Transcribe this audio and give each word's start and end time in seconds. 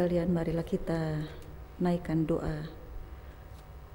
Kalian 0.00 0.32
marilah 0.32 0.64
kita 0.64 1.28
naikkan 1.76 2.24
doa 2.24 2.64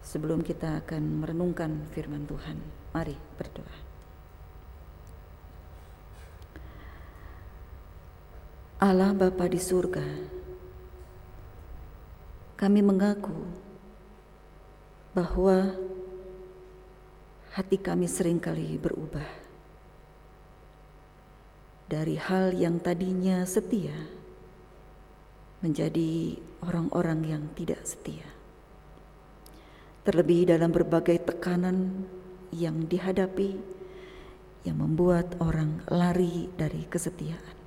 sebelum 0.05 0.46
kita 0.46 0.85
akan 0.85 1.25
merenungkan 1.25 1.81
firman 1.97 2.29
Tuhan. 2.29 2.62
Mari 2.93 3.17
berdoa. 3.33 3.75
Allah 8.86 9.18
Bapa 9.18 9.49
di 9.49 9.57
surga, 9.57 10.05
kami 12.53 12.85
mengaku 12.85 13.42
bahwa 15.17 15.74
hati 17.58 17.81
kami 17.81 18.05
sering 18.05 18.38
kali 18.38 18.77
berubah 18.77 19.26
dari 21.90 22.13
hal 22.22 22.53
yang 22.53 22.77
tadinya 22.77 23.41
setia 23.49 24.24
menjadi 25.66 26.38
orang-orang 26.62 27.26
yang 27.26 27.44
tidak 27.58 27.82
setia. 27.82 28.30
Terlebih 30.06 30.54
dalam 30.54 30.70
berbagai 30.70 31.26
tekanan 31.26 32.06
yang 32.54 32.86
dihadapi 32.86 33.58
yang 34.62 34.78
membuat 34.78 35.34
orang 35.42 35.82
lari 35.90 36.54
dari 36.54 36.86
kesetiaan. 36.86 37.58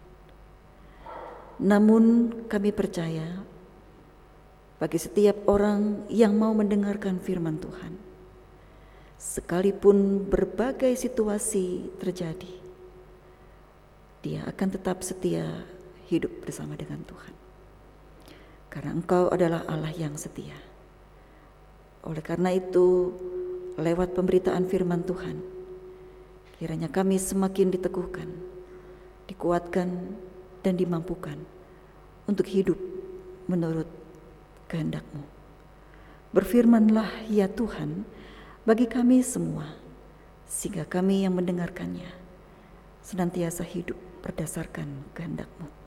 Namun 1.59 2.31
kami 2.47 2.71
percaya 2.71 3.43
bagi 4.79 4.99
setiap 5.03 5.51
orang 5.51 6.07
yang 6.07 6.39
mau 6.39 6.55
mendengarkan 6.55 7.19
firman 7.19 7.59
Tuhan, 7.59 7.99
sekalipun 9.19 10.23
berbagai 10.31 10.95
situasi 10.95 11.99
terjadi, 11.99 12.55
dia 14.23 14.47
akan 14.47 14.69
tetap 14.71 15.03
setia 15.03 15.67
hidup 16.07 16.31
bersama 16.47 16.79
dengan 16.79 17.03
Tuhan. 17.03 17.38
Karena 18.79 18.95
Engkau 18.95 19.27
adalah 19.27 19.67
Allah 19.67 19.91
yang 19.91 20.15
setia. 20.15 20.55
Oleh 22.07 22.23
karena 22.23 22.55
itu, 22.55 23.11
lewat 23.75 24.15
pemberitaan 24.15 24.71
firman 24.71 25.03
Tuhan, 25.03 25.43
kiranya 26.63 26.87
kami 26.87 27.19
semakin 27.19 27.75
diteguhkan, 27.75 28.31
dikuatkan, 29.27 30.15
dan 30.63 30.79
dimampukan 30.79 31.43
untuk 32.31 32.47
hidup 32.47 32.79
menurut 33.51 33.91
kehendak-Mu. 34.71 35.27
Berfirmanlah 36.31 37.27
ya 37.27 37.51
Tuhan 37.51 38.07
bagi 38.63 38.87
kami 38.87 39.27
semua, 39.27 39.75
sehingga 40.47 40.87
kami 40.87 41.27
yang 41.27 41.35
mendengarkannya 41.35 42.15
senantiasa 43.03 43.67
hidup 43.67 43.99
berdasarkan 44.23 45.03
kehendak-Mu. 45.19 45.78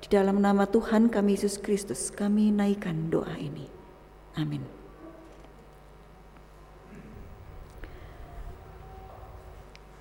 Di 0.00 0.08
dalam 0.08 0.40
nama 0.40 0.64
Tuhan 0.64 1.12
kami 1.12 1.36
Yesus 1.36 1.60
Kristus 1.60 2.08
kami 2.08 2.48
naikkan 2.48 3.12
doa 3.12 3.36
ini. 3.36 3.68
Amin. 4.40 4.80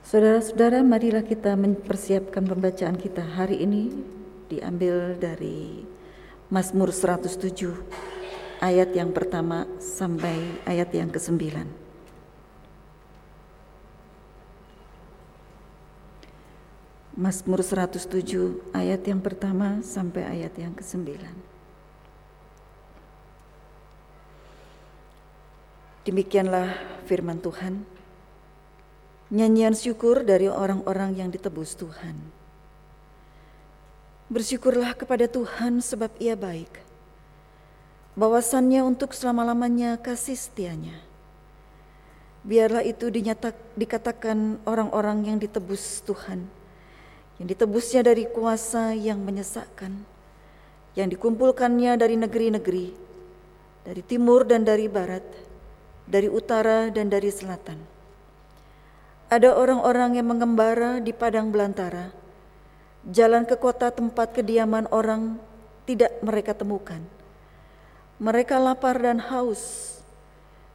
Saudara-saudara, 0.10 0.82
marilah 0.82 1.22
kita 1.22 1.54
mempersiapkan 1.54 2.42
pembacaan 2.42 2.98
kita 2.98 3.22
hari 3.22 3.62
ini 3.62 3.94
diambil 4.50 5.14
dari 5.14 5.86
Mazmur 6.50 6.90
107 6.90 7.78
ayat 8.58 8.90
yang 8.98 9.14
pertama 9.14 9.70
sampai 9.78 10.66
ayat 10.66 10.90
yang 10.98 11.14
ke-9. 11.14 11.89
Mazmur 17.20 17.60
107 17.60 18.72
ayat 18.72 19.04
yang 19.04 19.20
pertama 19.20 19.84
sampai 19.84 20.24
ayat 20.24 20.56
yang 20.56 20.72
ke-9. 20.72 21.20
Demikianlah 26.08 26.80
firman 27.04 27.44
Tuhan. 27.44 27.84
Nyanyian 29.36 29.76
syukur 29.76 30.24
dari 30.24 30.48
orang-orang 30.48 31.20
yang 31.20 31.28
ditebus 31.28 31.76
Tuhan. 31.76 32.16
Bersyukurlah 34.32 34.96
kepada 34.96 35.28
Tuhan 35.28 35.84
sebab 35.84 36.16
ia 36.24 36.40
baik. 36.40 36.72
Bawasannya 38.16 38.80
untuk 38.88 39.12
selama-lamanya 39.12 40.00
kasih 40.00 40.40
setianya. 40.40 40.96
Biarlah 42.48 42.88
itu 42.88 43.12
dinyatak, 43.12 43.60
dikatakan 43.76 44.64
orang-orang 44.64 45.28
yang 45.28 45.38
ditebus 45.44 46.00
Tuhan 46.08 46.59
yang 47.40 47.48
ditebusnya 47.48 48.04
dari 48.04 48.28
kuasa 48.28 48.92
yang 48.92 49.24
menyesakkan, 49.24 50.04
yang 50.94 51.08
dikumpulkannya 51.08 51.96
dari 51.96 52.20
negeri-negeri, 52.20 52.92
dari 53.88 54.02
timur 54.04 54.44
dan 54.44 54.68
dari 54.68 54.92
barat, 54.92 55.24
dari 56.04 56.28
utara 56.28 56.92
dan 56.92 57.08
dari 57.08 57.32
selatan. 57.32 57.80
Ada 59.32 59.56
orang-orang 59.56 60.20
yang 60.20 60.28
mengembara 60.28 61.00
di 61.00 61.16
padang 61.16 61.48
belantara, 61.48 62.12
jalan 63.08 63.48
ke 63.48 63.56
kota 63.56 63.88
tempat 63.88 64.36
kediaman 64.36 64.92
orang 64.92 65.40
tidak 65.88 66.12
mereka 66.20 66.52
temukan. 66.52 67.00
Mereka 68.20 68.60
lapar 68.60 69.00
dan 69.00 69.24
haus, 69.32 69.96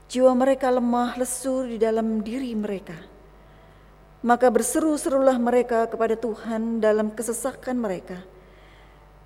jiwa 0.09 0.33
mereka 0.33 0.73
lemah 0.73 1.21
lesu 1.21 1.69
di 1.69 1.77
dalam 1.77 2.25
diri 2.25 2.57
mereka 2.57 3.14
maka 4.25 4.49
berseru-serulah 4.49 5.37
mereka 5.37 5.85
kepada 5.85 6.17
Tuhan 6.17 6.81
dalam 6.81 7.13
kesesakan 7.13 7.77
mereka, 7.77 8.25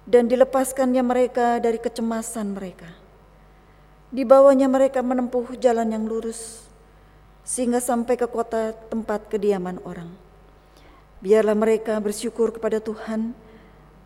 dan 0.02 0.26
dilepaskannya 0.26 1.06
mereka 1.06 1.62
dari 1.62 1.78
kecemasan 1.78 2.50
mereka. 2.50 2.90
Dibawanya 4.10 4.66
mereka 4.66 4.98
menempuh 4.98 5.54
jalan 5.62 5.94
yang 5.94 6.02
lurus, 6.02 6.66
sehingga 7.46 7.78
sampai 7.78 8.18
ke 8.18 8.26
kota 8.26 8.74
tempat 8.90 9.30
kediaman 9.30 9.78
orang. 9.86 10.10
Biarlah 11.22 11.54
mereka 11.54 11.94
bersyukur 12.02 12.50
kepada 12.50 12.82
Tuhan 12.82 13.38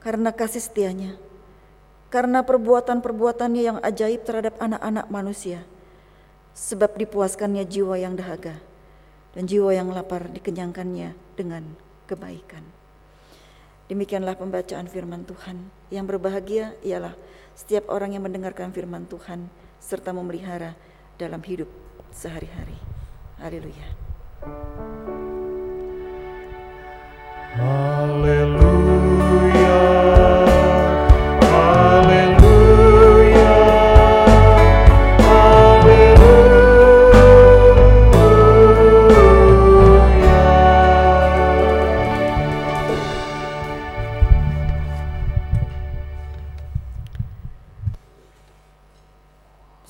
karena 0.04 0.28
kasih 0.28 0.60
setianya, 0.60 1.16
karena 2.12 2.44
perbuatan-perbuatannya 2.44 3.62
yang 3.64 3.78
ajaib 3.80 4.28
terhadap 4.28 4.60
anak-anak 4.60 5.08
manusia, 5.08 5.64
sebab 6.52 7.00
dipuaskannya 7.00 7.64
jiwa 7.64 7.96
yang 7.96 8.12
dahaga 8.12 8.60
dan 9.32 9.44
jiwa 9.48 9.72
yang 9.72 9.88
lapar 9.92 10.28
dikenyangkannya 10.28 11.16
dengan 11.36 11.64
kebaikan. 12.08 12.64
Demikianlah 13.88 14.36
pembacaan 14.40 14.88
firman 14.88 15.28
Tuhan. 15.28 15.68
Yang 15.92 16.04
berbahagia 16.16 16.72
ialah 16.80 17.12
setiap 17.52 17.92
orang 17.92 18.16
yang 18.16 18.24
mendengarkan 18.24 18.72
firman 18.72 19.04
Tuhan 19.04 19.52
serta 19.76 20.16
memelihara 20.16 20.72
dalam 21.20 21.44
hidup 21.44 21.68
sehari-hari. 22.14 22.76
Haleluya. 23.36 23.88
Haleluya. 27.52 29.02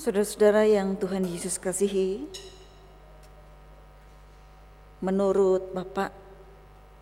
Saudara-saudara 0.02 0.66
yang 0.66 0.98
Tuhan 0.98 1.22
Yesus 1.22 1.62
kasihi, 1.62 2.26
menurut 4.98 5.70
Bapak, 5.70 6.10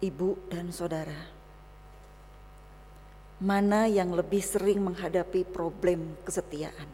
Ibu, 0.04 0.36
dan 0.52 0.68
Saudara, 0.68 1.16
mana 3.40 3.88
yang 3.88 4.12
lebih 4.12 4.44
sering 4.44 4.84
menghadapi 4.84 5.48
problem 5.48 6.12
kesetiaan? 6.28 6.92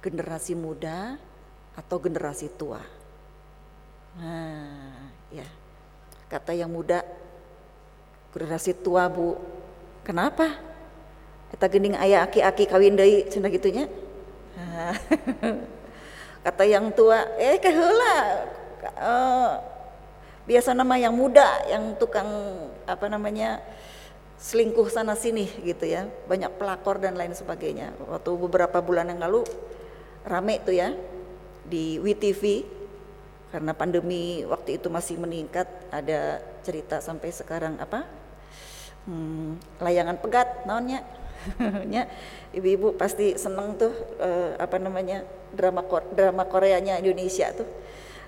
Generasi 0.00 0.56
muda 0.56 1.20
atau 1.76 2.00
generasi 2.00 2.48
tua? 2.56 2.80
Nah, 4.16 5.12
ya, 5.28 5.44
kata 6.32 6.56
yang 6.56 6.72
muda, 6.72 7.04
generasi 8.32 8.72
tua 8.80 9.12
bu, 9.12 9.36
kenapa? 10.00 10.69
Kita 11.50 11.66
gening 11.66 11.98
ayah 11.98 12.26
aki-aki 12.26 12.64
kawin 12.70 12.94
deui 12.94 13.26
cenah 13.26 13.50
gitunya. 13.50 13.90
Kata 16.46 16.64
yang 16.64 16.88
tua, 16.94 17.26
eh 17.36 17.60
keheula 17.60 18.48
uh, 18.96 19.60
biasa 20.48 20.72
nama 20.72 20.96
yang 20.96 21.12
muda 21.12 21.68
yang 21.68 21.94
tukang 22.00 22.26
apa 22.88 23.06
namanya 23.12 23.60
selingkuh 24.40 24.88
sana 24.88 25.18
sini 25.18 25.50
gitu 25.66 25.84
ya. 25.84 26.08
Banyak 26.30 26.56
pelakor 26.56 27.02
dan 27.02 27.18
lain 27.18 27.36
sebagainya. 27.36 27.92
Waktu 28.08 28.30
beberapa 28.40 28.80
bulan 28.80 29.12
yang 29.12 29.20
lalu 29.20 29.44
rame 30.24 30.62
tuh 30.64 30.76
ya 30.76 30.94
di 31.66 32.00
WTV 32.00 32.64
karena 33.50 33.74
pandemi 33.74 34.46
waktu 34.46 34.78
itu 34.78 34.86
masih 34.86 35.18
meningkat 35.18 35.66
ada 35.90 36.38
cerita 36.62 37.02
sampai 37.02 37.34
sekarang 37.34 37.74
apa 37.82 38.06
hmm, 39.10 39.82
layangan 39.82 40.16
pegat 40.22 40.66
naonnya 40.70 41.02
ibu-ibu 42.56 42.94
pasti 42.96 43.36
seneng 43.36 43.76
tuh 43.78 43.92
uh, 44.20 44.58
apa 44.60 44.76
namanya 44.76 45.24
drama 45.54 45.82
drama 46.12 46.44
Koreanya 46.46 46.98
Indonesia 47.00 47.50
tuh. 47.54 47.68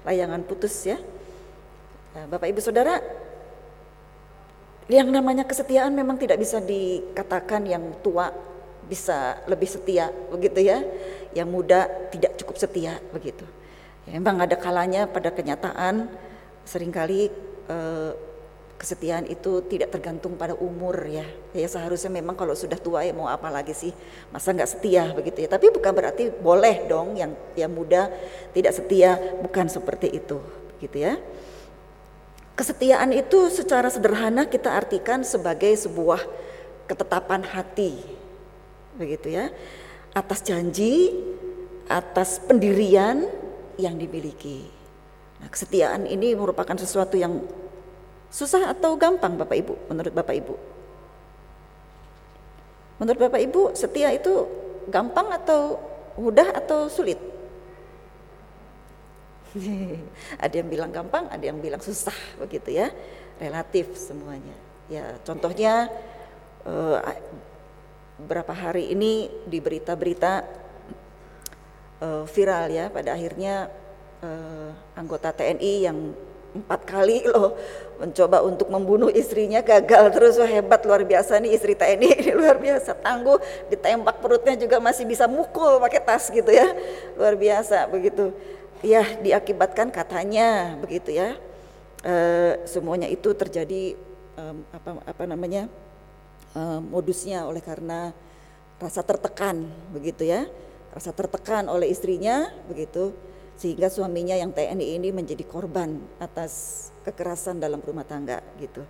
Layangan 0.02 0.42
putus 0.42 0.74
ya. 0.82 0.98
Nah, 2.12 2.26
Bapak 2.26 2.50
Ibu 2.50 2.60
Saudara 2.60 2.98
yang 4.90 5.08
namanya 5.08 5.46
kesetiaan 5.46 5.94
memang 5.94 6.18
tidak 6.18 6.42
bisa 6.42 6.58
dikatakan 6.58 7.64
yang 7.64 7.96
tua 8.02 8.34
bisa 8.84 9.40
lebih 9.46 9.70
setia 9.70 10.10
begitu 10.28 10.60
ya. 10.66 10.82
Yang 11.32 11.48
muda 11.48 11.80
tidak 12.10 12.36
cukup 12.42 12.56
setia 12.58 12.98
begitu. 13.14 13.46
Ya, 14.04 14.18
memang 14.18 14.42
ada 14.42 14.58
kalanya 14.58 15.06
pada 15.06 15.30
kenyataan 15.30 16.10
sering 16.66 16.90
kali 16.90 17.30
eh, 17.70 18.10
kesetiaan 18.82 19.30
itu 19.30 19.62
tidak 19.70 19.94
tergantung 19.94 20.34
pada 20.34 20.58
umur 20.58 21.06
ya. 21.06 21.22
Ya 21.54 21.70
seharusnya 21.70 22.10
memang 22.10 22.34
kalau 22.34 22.50
sudah 22.50 22.74
tua 22.74 23.06
ya 23.06 23.14
mau 23.14 23.30
apa 23.30 23.46
lagi 23.46 23.70
sih? 23.70 23.94
Masa 24.34 24.50
nggak 24.50 24.66
setia 24.66 25.14
begitu 25.14 25.46
ya. 25.46 25.48
Tapi 25.54 25.70
bukan 25.70 25.94
berarti 25.94 26.34
boleh 26.34 26.90
dong 26.90 27.14
yang 27.14 27.30
yang 27.54 27.70
muda 27.70 28.10
tidak 28.50 28.74
setia, 28.74 29.22
bukan 29.38 29.70
seperti 29.70 30.10
itu 30.10 30.42
gitu 30.82 30.98
ya. 30.98 31.14
Kesetiaan 32.58 33.14
itu 33.14 33.54
secara 33.54 33.86
sederhana 33.86 34.50
kita 34.50 34.74
artikan 34.74 35.22
sebagai 35.22 35.70
sebuah 35.78 36.18
ketetapan 36.90 37.46
hati. 37.46 38.02
Begitu 38.98 39.30
ya. 39.30 39.54
Atas 40.10 40.42
janji, 40.42 41.22
atas 41.86 42.42
pendirian 42.42 43.30
yang 43.78 43.94
dimiliki. 43.94 44.66
Nah, 45.38 45.48
kesetiaan 45.48 46.04
ini 46.04 46.34
merupakan 46.34 46.76
sesuatu 46.76 47.16
yang 47.16 47.61
Susah 48.32 48.72
atau 48.72 48.96
gampang 48.96 49.36
Bapak 49.36 49.56
Ibu 49.60 49.74
menurut 49.92 50.12
Bapak 50.16 50.32
Ibu? 50.32 50.54
Menurut 52.96 53.20
Bapak 53.28 53.40
Ibu 53.44 53.76
setia 53.76 54.08
itu 54.08 54.48
gampang 54.88 55.28
atau 55.36 55.76
mudah 56.16 56.56
atau 56.56 56.88
sulit? 56.88 57.20
ada 60.44 60.54
yang 60.56 60.68
bilang 60.72 60.88
gampang, 60.88 61.28
ada 61.28 61.44
yang 61.44 61.60
bilang 61.60 61.84
susah 61.84 62.16
begitu 62.40 62.72
ya. 62.72 62.88
Relatif 63.36 64.00
semuanya. 64.00 64.56
Ya, 64.88 65.20
contohnya 65.28 65.92
uh, 66.64 67.04
berapa 68.16 68.52
hari 68.56 68.96
ini 68.96 69.28
di 69.44 69.60
berita-berita 69.60 70.46
uh, 72.00 72.24
viral 72.24 72.70
ya 72.72 72.88
pada 72.88 73.12
akhirnya 73.12 73.68
uh, 74.24 74.70
anggota 74.96 75.36
TNI 75.36 75.74
yang 75.84 75.98
empat 76.52 76.80
kali 76.84 77.24
loh. 77.26 77.56
Mencoba 77.98 78.42
untuk 78.42 78.68
membunuh 78.68 79.08
istrinya 79.12 79.62
gagal 79.62 80.12
terus. 80.12 80.34
Wah 80.36 80.48
hebat 80.48 80.82
luar 80.84 81.02
biasa 81.06 81.38
nih 81.38 81.54
istri 81.54 81.72
TNI 81.72 82.08
ini 82.20 82.32
luar 82.34 82.58
biasa. 82.60 82.98
Tangguh 83.00 83.38
ditembak 83.72 84.20
perutnya 84.20 84.54
juga 84.58 84.78
masih 84.78 85.08
bisa 85.08 85.26
mukul 85.26 85.80
pakai 85.80 86.00
tas 86.02 86.28
gitu 86.28 86.50
ya. 86.50 86.66
Luar 87.16 87.34
biasa 87.34 87.88
begitu. 87.88 88.34
Ya 88.82 89.06
diakibatkan 89.22 89.94
katanya 89.94 90.76
begitu 90.78 91.14
ya. 91.14 91.38
E, 92.02 92.14
semuanya 92.66 93.06
itu 93.06 93.30
terjadi 93.30 93.94
e, 94.34 94.42
apa 94.74 94.98
apa 95.06 95.22
namanya 95.22 95.70
e, 96.50 96.60
modusnya 96.82 97.46
oleh 97.46 97.62
karena 97.62 98.10
rasa 98.82 99.06
tertekan 99.06 99.70
begitu 99.94 100.26
ya. 100.26 100.50
Rasa 100.92 101.14
tertekan 101.14 101.70
oleh 101.70 101.88
istrinya 101.88 102.50
begitu 102.66 103.14
sehingga 103.56 103.92
suaminya 103.92 104.34
yang 104.34 104.50
TNI 104.50 104.98
ini 104.98 105.08
menjadi 105.14 105.44
korban 105.46 106.00
atas 106.18 106.88
kekerasan 107.06 107.58
dalam 107.62 107.78
rumah 107.82 108.06
tangga 108.06 108.42
gitu. 108.58 108.82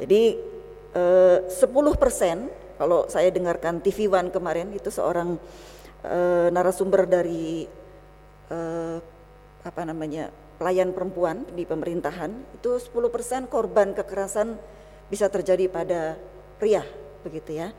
Jadi 0.00 0.38
eh, 0.94 1.38
10% 1.48 2.78
kalau 2.78 3.06
saya 3.06 3.28
dengarkan 3.30 3.78
TV 3.78 4.10
One 4.10 4.30
kemarin 4.34 4.72
itu 4.74 4.90
seorang 4.90 5.38
eh, 6.04 6.48
narasumber 6.50 7.06
dari 7.06 7.66
eh, 8.50 8.98
apa 9.64 9.82
namanya 9.88 10.28
pelayan 10.60 10.94
perempuan 10.94 11.42
di 11.56 11.66
pemerintahan 11.66 12.30
itu 12.60 12.78
10% 12.78 13.50
korban 13.50 13.96
kekerasan 13.96 14.54
bisa 15.08 15.26
terjadi 15.28 15.66
pada 15.68 16.16
pria 16.60 16.84
begitu 17.24 17.56
ya 17.58 17.72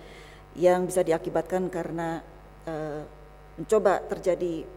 yang 0.57 0.87
bisa 0.87 1.03
diakibatkan 1.03 1.67
karena 1.67 2.23
eh, 2.65 3.03
mencoba 3.55 4.03
terjadi 4.07 4.67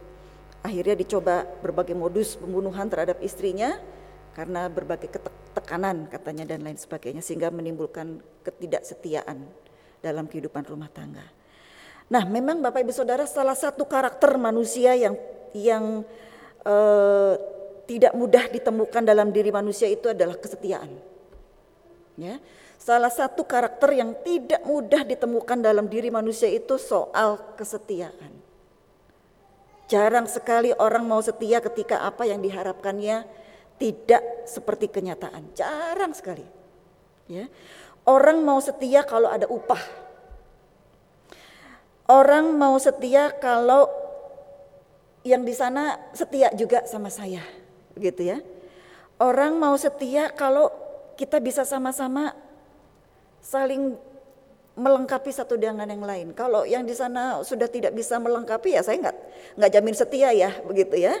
Akhirnya 0.59 0.95
dicoba 0.99 1.47
berbagai 1.63 1.95
modus 1.95 2.35
pembunuhan 2.35 2.91
terhadap 2.91 3.23
istrinya 3.23 3.79
karena 4.35 4.67
berbagai 4.67 5.07
tekanan 5.55 6.07
katanya 6.11 6.55
dan 6.55 6.67
lain 6.67 6.75
sebagainya 6.75 7.23
sehingga 7.23 7.47
menimbulkan 7.51 8.19
ketidaksetiaan 8.43 9.39
dalam 10.03 10.27
kehidupan 10.27 10.67
rumah 10.67 10.91
tangga. 10.91 11.23
Nah, 12.09 12.25
memang 12.25 12.59
Bapak 12.59 12.81
Ibu 12.83 12.91
Saudara 12.91 13.23
salah 13.29 13.53
satu 13.53 13.85
karakter 13.85 14.33
manusia 14.35 14.97
yang 14.97 15.15
yang 15.53 16.01
eh, 16.65 17.33
tidak 17.85 18.13
mudah 18.13 18.45
ditemukan 18.49 19.03
dalam 19.05 19.29
diri 19.33 19.49
manusia 19.53 19.89
itu 19.89 20.09
adalah 20.09 20.37
kesetiaan. 20.37 20.89
Ya. 22.19 22.37
Salah 22.79 23.11
satu 23.11 23.43
karakter 23.43 23.91
yang 23.91 24.15
tidak 24.23 24.63
mudah 24.63 25.03
ditemukan 25.03 25.59
dalam 25.59 25.85
diri 25.91 26.09
manusia 26.09 26.47
itu 26.47 26.79
soal 26.79 27.37
kesetiaan. 27.59 28.48
Jarang 29.89 30.29
sekali 30.29 30.69
orang 30.77 31.01
mau 31.01 31.17
setia 31.17 31.57
ketika 31.65 32.05
apa 32.05 32.29
yang 32.29 32.45
diharapkannya 32.45 33.25
tidak 33.81 34.45
seperti 34.45 34.85
kenyataan. 34.85 35.49
Jarang 35.57 36.13
sekali. 36.13 36.45
Ya. 37.25 37.49
Orang 38.05 38.45
mau 38.45 38.61
setia 38.61 39.01
kalau 39.01 39.33
ada 39.33 39.49
upah. 39.49 39.81
Orang 42.05 42.53
mau 42.53 42.77
setia 42.77 43.33
kalau 43.33 43.89
yang 45.25 45.41
di 45.41 45.57
sana 45.57 45.97
setia 46.13 46.53
juga 46.53 46.85
sama 46.85 47.09
saya. 47.09 47.41
Begitu 47.97 48.29
ya. 48.29 48.37
Orang 49.17 49.57
mau 49.57 49.73
setia 49.73 50.29
kalau 50.29 50.69
kita 51.17 51.41
bisa 51.41 51.65
sama-sama 51.65 52.31
saling 53.41 53.97
melengkapi 54.79 55.29
satu 55.29 55.59
dengan 55.59 55.85
yang 55.85 56.01
lain. 56.01 56.27
Kalau 56.31 56.63
yang 56.63 56.87
di 56.87 56.95
sana 56.95 57.43
sudah 57.43 57.67
tidak 57.67 57.91
bisa 57.91 58.15
melengkapi 58.17 58.73
ya 58.73 58.81
saya 58.81 58.97
nggak 59.03 59.17
nggak 59.59 59.71
jamin 59.75 59.95
setia 59.95 60.29
ya 60.31 60.51
begitu 60.63 60.95
ya. 60.95 61.19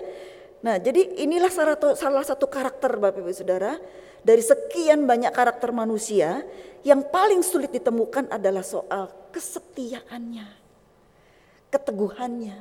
Nah 0.63 0.79
jadi 0.79 1.19
inilah 1.19 1.51
salah 1.51 1.75
satu, 1.75 1.87
salah 1.99 2.23
satu 2.23 2.45
karakter 2.47 2.95
Bapak 2.95 3.19
Ibu 3.19 3.31
Saudara 3.35 3.75
dari 4.23 4.43
sekian 4.43 5.03
banyak 5.03 5.31
karakter 5.35 5.75
manusia 5.75 6.43
yang 6.87 7.03
paling 7.03 7.43
sulit 7.43 7.71
ditemukan 7.75 8.31
adalah 8.31 8.63
soal 8.63 9.11
kesetiaannya, 9.35 10.47
keteguhannya, 11.67 12.57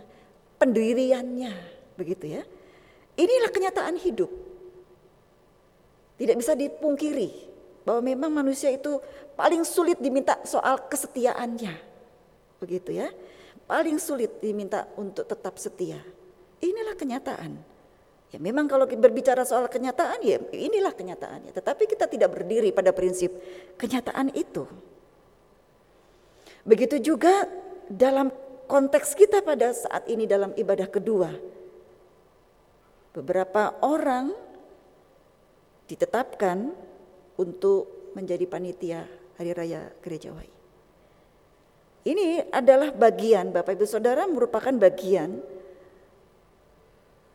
pendiriannya 0.59 1.55
begitu 1.95 2.38
ya. 2.38 2.43
Inilah 3.19 3.50
kenyataan 3.50 3.99
hidup. 3.99 4.31
Tidak 6.19 6.35
bisa 6.35 6.59
dipungkiri 6.59 7.48
bahwa 7.88 8.04
memang 8.04 8.28
manusia 8.28 8.68
itu 8.68 9.00
paling 9.33 9.64
sulit 9.64 9.97
diminta 9.97 10.37
soal 10.45 10.76
kesetiaannya. 10.92 11.73
Begitu 12.61 13.00
ya. 13.00 13.09
Paling 13.64 13.97
sulit 13.97 14.45
diminta 14.45 14.85
untuk 15.00 15.25
tetap 15.25 15.57
setia. 15.57 15.97
Inilah 16.61 16.92
kenyataan. 16.92 17.57
Ya 18.28 18.37
memang 18.37 18.68
kalau 18.68 18.85
berbicara 18.85 19.40
soal 19.49 19.73
kenyataan 19.73 20.21
ya 20.21 20.37
inilah 20.52 20.92
kenyataannya. 20.92 21.49
Tetapi 21.49 21.88
kita 21.88 22.04
tidak 22.12 22.28
berdiri 22.37 22.76
pada 22.76 22.92
prinsip 22.92 23.33
kenyataan 23.80 24.37
itu. 24.37 24.68
Begitu 26.68 27.00
juga 27.00 27.49
dalam 27.88 28.28
konteks 28.68 29.16
kita 29.16 29.40
pada 29.40 29.73
saat 29.73 30.04
ini 30.12 30.28
dalam 30.28 30.52
ibadah 30.52 30.92
kedua. 30.92 31.33
Beberapa 33.16 33.80
orang 33.80 34.37
ditetapkan 35.88 36.76
untuk 37.38 38.12
menjadi 38.18 38.45
panitia 38.50 39.07
Hari 39.38 39.50
Raya 39.54 39.83
Gereja 40.02 40.35
Wai. 40.35 40.50
Ini 42.09 42.50
adalah 42.50 42.90
bagian 42.90 43.54
Bapak 43.54 43.78
Ibu 43.78 43.87
Saudara 43.87 44.26
merupakan 44.26 44.73
bagian 44.75 45.38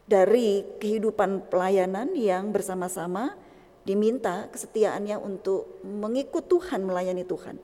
dari 0.04 0.66
kehidupan 0.80 1.48
pelayanan 1.48 2.12
yang 2.18 2.52
bersama-sama 2.52 3.38
diminta 3.84 4.48
kesetiaannya 4.52 5.20
untuk 5.20 5.80
mengikut 5.84 6.48
Tuhan, 6.48 6.84
melayani 6.84 7.24
Tuhan. 7.24 7.56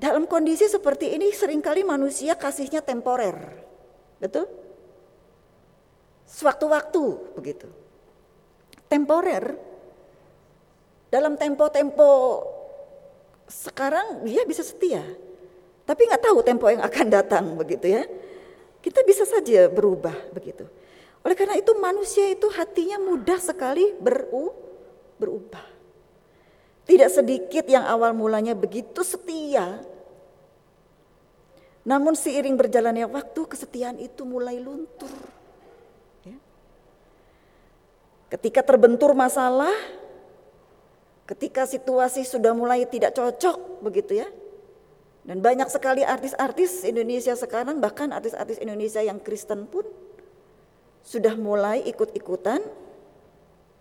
Dalam 0.00 0.24
kondisi 0.26 0.66
seperti 0.66 1.12
ini 1.12 1.30
sering 1.34 1.60
kali 1.60 1.84
manusia 1.84 2.34
kasihnya 2.38 2.80
temporer. 2.80 3.36
Betul? 4.16 4.48
Sewaktu-waktu 6.30 7.02
begitu. 7.34 7.68
Temporer 8.86 9.69
dalam 11.10 11.34
tempo-tempo 11.34 12.10
sekarang 13.50 14.22
dia 14.22 14.46
bisa 14.46 14.62
setia, 14.62 15.02
tapi 15.82 16.06
nggak 16.06 16.22
tahu 16.22 16.38
tempo 16.46 16.70
yang 16.70 16.86
akan 16.86 17.06
datang 17.18 17.44
begitu 17.58 17.90
ya. 17.90 18.06
Kita 18.80 19.04
bisa 19.04 19.28
saja 19.28 19.68
berubah 19.68 20.14
begitu. 20.32 20.64
Oleh 21.20 21.36
karena 21.36 21.58
itu 21.60 21.76
manusia 21.76 22.32
itu 22.32 22.48
hatinya 22.48 22.96
mudah 22.96 23.36
sekali 23.36 23.92
beru, 24.00 24.56
berubah. 25.20 25.66
Tidak 26.88 27.10
sedikit 27.12 27.68
yang 27.68 27.84
awal 27.84 28.16
mulanya 28.16 28.56
begitu 28.56 29.04
setia, 29.04 29.84
Namun 31.80 32.12
seiring 32.12 32.60
berjalannya 32.60 33.08
waktu 33.08 33.40
kesetiaan 33.48 33.96
itu 33.96 34.20
mulai 34.28 34.60
luntur. 34.60 35.10
Ya. 36.28 36.36
Ketika 38.28 38.60
terbentur 38.60 39.16
masalah, 39.16 39.72
ketika 41.30 41.62
situasi 41.62 42.26
sudah 42.26 42.50
mulai 42.50 42.82
tidak 42.90 43.14
cocok 43.14 43.86
begitu 43.86 44.18
ya. 44.18 44.28
Dan 45.22 45.38
banyak 45.38 45.70
sekali 45.70 46.02
artis-artis 46.02 46.82
Indonesia 46.82 47.36
sekarang 47.38 47.78
bahkan 47.78 48.10
artis-artis 48.10 48.58
Indonesia 48.58 48.98
yang 48.98 49.22
Kristen 49.22 49.70
pun 49.70 49.86
sudah 51.06 51.38
mulai 51.38 51.86
ikut-ikutan 51.86 52.58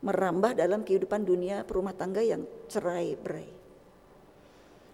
merambah 0.06 0.56
dalam 0.56 0.86
kehidupan 0.86 1.25
dunia 1.25 1.65
perumah 1.65 1.96
tangga 1.96 2.22
yang 2.22 2.46
cerai 2.70 3.18
berai. 3.18 3.50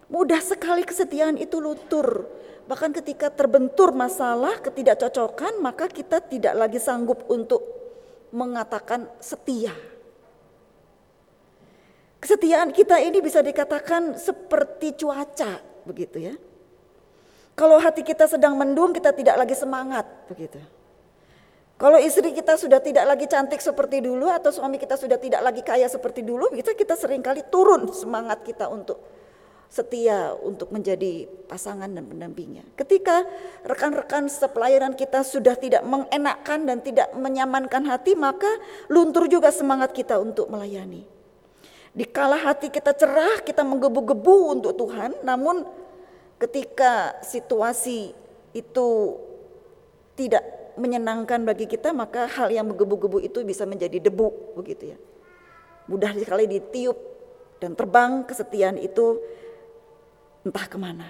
Mudah 0.07 0.39
sekali 0.39 0.85
kesetiaan 0.85 1.35
itu 1.35 1.57
luntur. 1.57 2.29
Bahkan 2.65 2.93
ketika 3.03 3.29
terbentur 3.29 3.93
masalah 3.93 4.57
ketidakcocokan 4.61 5.61
maka 5.61 5.89
kita 5.89 6.21
tidak 6.23 6.53
lagi 6.55 6.79
sanggup 6.81 7.25
untuk 7.29 7.61
mengatakan 8.33 9.09
setia. 9.21 9.73
Kesetiaan 12.19 12.73
kita 12.73 12.97
ini 13.01 13.21
bisa 13.21 13.43
dikatakan 13.43 14.17
seperti 14.17 14.97
cuaca 14.97 15.61
begitu 15.85 16.31
ya. 16.31 16.35
Kalau 17.55 17.79
hati 17.79 18.03
kita 18.03 18.27
sedang 18.27 18.59
mendung 18.59 18.91
kita 18.91 19.15
tidak 19.15 19.39
lagi 19.39 19.55
semangat 19.55 20.03
begitu. 20.27 20.59
Kalau 21.75 21.99
istri 21.99 22.31
kita 22.31 22.55
sudah 22.55 22.79
tidak 22.79 23.03
lagi 23.03 23.27
cantik 23.27 23.59
seperti 23.59 23.99
dulu 23.99 24.31
atau 24.31 24.47
suami 24.47 24.79
kita 24.79 24.95
sudah 24.95 25.19
tidak 25.19 25.43
lagi 25.43 25.59
kaya 25.59 25.91
seperti 25.91 26.23
dulu, 26.23 26.47
kita 26.55 26.71
kita 26.71 26.95
sering 26.95 27.19
kali 27.19 27.43
turun 27.51 27.91
semangat 27.91 28.47
kita 28.47 28.71
untuk 28.71 29.03
setia 29.67 30.31
untuk 30.39 30.71
menjadi 30.71 31.27
pasangan 31.51 31.91
dan 31.91 32.07
pendampingnya. 32.07 32.63
Ketika 32.79 33.27
rekan-rekan 33.67 34.31
sepelayanan 34.31 34.95
kita 34.95 35.27
sudah 35.27 35.59
tidak 35.59 35.83
mengenakkan 35.83 36.63
dan 36.63 36.79
tidak 36.79 37.11
menyamankan 37.11 37.83
hati, 37.91 38.15
maka 38.15 38.47
luntur 38.87 39.27
juga 39.27 39.51
semangat 39.51 39.91
kita 39.91 40.15
untuk 40.15 40.47
melayani. 40.47 41.14
Dikala 41.95 42.35
hati 42.35 42.67
kita 42.67 42.91
cerah, 42.91 43.39
kita 43.39 43.63
menggebu-gebu 43.63 44.51
untuk 44.51 44.75
Tuhan, 44.75 45.15
namun 45.23 45.63
ketika 46.35 47.15
situasi 47.23 48.11
itu 48.51 48.89
tidak 50.19 50.43
menyenangkan 50.75 51.43
bagi 51.47 51.67
kita 51.67 51.95
maka 51.95 52.27
hal 52.27 52.51
yang 52.51 52.67
menggebu-gebu 52.67 53.23
itu 53.23 53.39
bisa 53.47 53.63
menjadi 53.63 53.99
debu 53.99 54.59
begitu 54.59 54.95
ya. 54.95 54.97
Mudah 55.87 56.11
sekali 56.15 56.51
ditiup 56.51 56.99
dan 57.63 57.75
terbang 57.79 58.27
kesetiaan 58.27 58.75
itu 58.75 59.23
entah 60.43 60.67
ke 60.67 60.75
mana. 60.75 61.07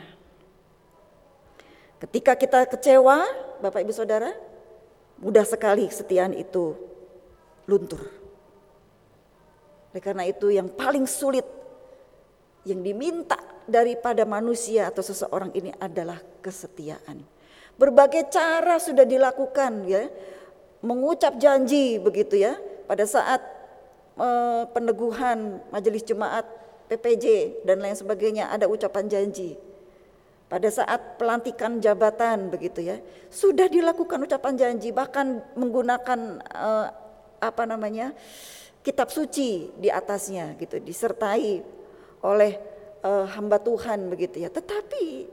Ketika 1.98 2.38
kita 2.38 2.70
kecewa, 2.70 3.26
Bapak 3.64 3.82
Ibu 3.82 3.94
Saudara, 3.96 4.30
mudah 5.18 5.48
sekali 5.48 5.90
kesetiaan 5.90 6.36
itu 6.36 6.76
luntur. 7.66 8.25
Oleh 9.96 10.04
karena 10.04 10.28
itu 10.28 10.52
yang 10.52 10.68
paling 10.68 11.08
sulit 11.08 11.48
yang 12.68 12.84
diminta 12.84 13.40
daripada 13.64 14.28
manusia 14.28 14.92
atau 14.92 15.00
seseorang 15.00 15.56
ini 15.56 15.72
adalah 15.80 16.20
kesetiaan. 16.44 17.24
Berbagai 17.80 18.28
cara 18.28 18.76
sudah 18.76 19.08
dilakukan 19.08 19.88
ya. 19.88 20.12
Mengucap 20.84 21.40
janji 21.40 21.96
begitu 21.96 22.44
ya. 22.44 22.60
Pada 22.92 23.08
saat 23.08 23.40
eh, 24.20 24.68
peneguhan 24.76 25.64
majelis 25.72 26.04
jemaat 26.04 26.44
PPJ 26.92 27.64
dan 27.64 27.80
lain 27.80 27.96
sebagainya 27.96 28.52
ada 28.52 28.68
ucapan 28.68 29.08
janji. 29.08 29.56
Pada 30.52 30.68
saat 30.76 31.16
pelantikan 31.16 31.80
jabatan 31.80 32.52
begitu 32.52 32.84
ya. 32.84 33.00
Sudah 33.32 33.72
dilakukan 33.72 34.28
ucapan 34.28 34.60
janji 34.60 34.92
bahkan 34.92 35.40
menggunakan 35.56 36.44
eh, 36.44 36.88
apa 37.40 37.64
namanya? 37.64 38.12
Kitab 38.86 39.10
suci 39.10 39.74
di 39.74 39.90
atasnya 39.90 40.54
gitu 40.62 40.78
disertai 40.78 41.66
oleh 42.22 42.54
uh, 43.02 43.26
hamba 43.34 43.58
Tuhan 43.58 44.06
begitu 44.14 44.46
ya. 44.46 44.54
Tetapi 44.54 45.26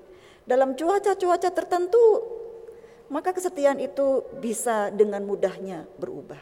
dalam 0.48 0.72
cuaca-cuaca 0.72 1.52
tertentu 1.52 2.04
maka 3.12 3.36
kesetiaan 3.36 3.76
itu 3.76 4.24
bisa 4.40 4.88
dengan 4.88 5.20
mudahnya 5.28 5.84
berubah. 6.00 6.40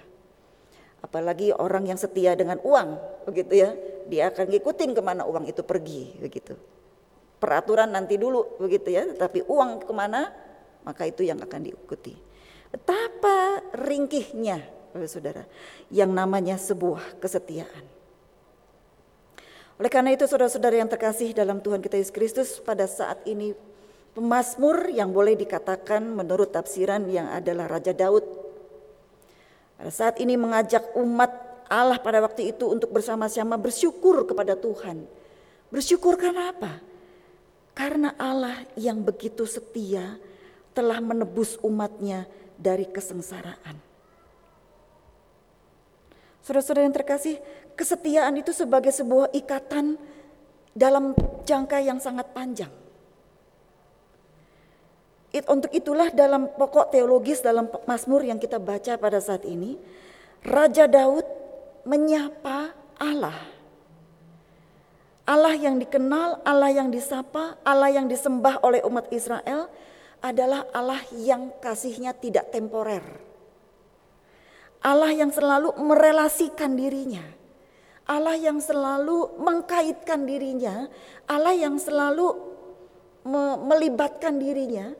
Apalagi 1.02 1.50
orang 1.50 1.90
yang 1.90 1.98
setia 1.98 2.38
dengan 2.38 2.62
uang, 2.62 2.88
begitu 3.26 3.58
ya, 3.58 3.74
dia 4.06 4.30
akan 4.30 4.46
ngikutin 4.54 4.94
ke 4.94 5.02
mana 5.02 5.26
uang 5.26 5.50
itu 5.50 5.66
pergi, 5.66 6.14
begitu. 6.22 6.54
Peraturan 7.42 7.90
nanti 7.90 8.14
dulu, 8.20 8.60
begitu 8.62 8.94
ya, 8.94 9.08
tapi 9.18 9.42
uang 9.42 9.82
ke 9.82 9.92
mana, 9.96 10.30
maka 10.86 11.08
itu 11.08 11.26
yang 11.26 11.42
akan 11.42 11.60
diikuti. 11.66 12.14
Betapa 12.70 13.64
ringkihnya, 13.74 14.60
saudara, 15.06 15.44
yang 15.88 16.10
namanya 16.10 16.58
sebuah 16.58 17.22
kesetiaan. 17.22 17.84
Oleh 19.80 19.88
karena 19.88 20.12
itu 20.12 20.28
saudara-saudara 20.28 20.76
yang 20.76 20.90
terkasih 20.92 21.32
dalam 21.32 21.62
Tuhan 21.64 21.80
kita 21.80 21.96
Yesus 21.96 22.12
Kristus 22.12 22.48
pada 22.60 22.84
saat 22.84 23.24
ini 23.24 23.56
Pemasmur 24.10 24.90
yang 24.90 25.14
boleh 25.14 25.38
dikatakan 25.38 26.02
menurut 26.02 26.50
tafsiran 26.50 27.06
yang 27.06 27.30
adalah 27.30 27.70
Raja 27.70 27.94
Daud. 27.94 28.26
Pada 29.78 29.92
saat 29.94 30.18
ini 30.18 30.34
mengajak 30.34 30.98
umat 30.98 31.30
Allah 31.70 32.02
pada 32.02 32.18
waktu 32.18 32.50
itu 32.50 32.66
untuk 32.66 32.90
bersama-sama 32.90 33.54
bersyukur 33.54 34.26
kepada 34.26 34.58
Tuhan. 34.58 35.06
Bersyukur 35.70 36.18
karena 36.18 36.50
apa? 36.50 36.82
Karena 37.70 38.10
Allah 38.18 38.66
yang 38.74 38.98
begitu 38.98 39.46
setia 39.46 40.18
telah 40.74 40.98
menebus 40.98 41.54
umatnya 41.62 42.26
dari 42.58 42.90
kesengsaraan. 42.90 43.89
Saudara-saudara 46.40 46.88
yang 46.88 46.96
terkasih, 46.96 47.36
kesetiaan 47.76 48.36
itu 48.40 48.52
sebagai 48.56 48.92
sebuah 48.92 49.32
ikatan 49.36 50.00
dalam 50.72 51.12
jangka 51.44 51.78
yang 51.84 52.00
sangat 52.00 52.32
panjang. 52.32 52.72
It, 55.30 55.46
untuk 55.46 55.70
itulah 55.70 56.10
dalam 56.10 56.50
pokok 56.50 56.90
teologis 56.90 57.38
dalam 57.38 57.70
Mazmur 57.86 58.26
yang 58.26 58.42
kita 58.42 58.58
baca 58.58 58.98
pada 58.98 59.22
saat 59.22 59.46
ini, 59.46 59.78
Raja 60.42 60.90
Daud 60.90 61.22
menyapa 61.86 62.74
Allah. 62.98 63.38
Allah 65.30 65.54
yang 65.54 65.78
dikenal, 65.78 66.42
Allah 66.42 66.74
yang 66.74 66.90
disapa, 66.90 67.54
Allah 67.62 67.94
yang 67.94 68.10
disembah 68.10 68.58
oleh 68.66 68.82
umat 68.82 69.06
Israel 69.14 69.70
adalah 70.18 70.66
Allah 70.74 70.98
yang 71.14 71.54
kasihnya 71.62 72.10
tidak 72.18 72.50
temporer. 72.50 73.29
Allah 74.80 75.12
yang 75.12 75.28
selalu 75.32 75.76
merelasikan 75.80 76.76
dirinya. 76.76 77.24
Allah 78.10 78.34
yang 78.34 78.58
selalu 78.58 79.38
mengkaitkan 79.38 80.26
dirinya, 80.26 80.90
Allah 81.30 81.54
yang 81.54 81.78
selalu 81.78 82.34
melibatkan 83.62 84.40
dirinya 84.40 84.90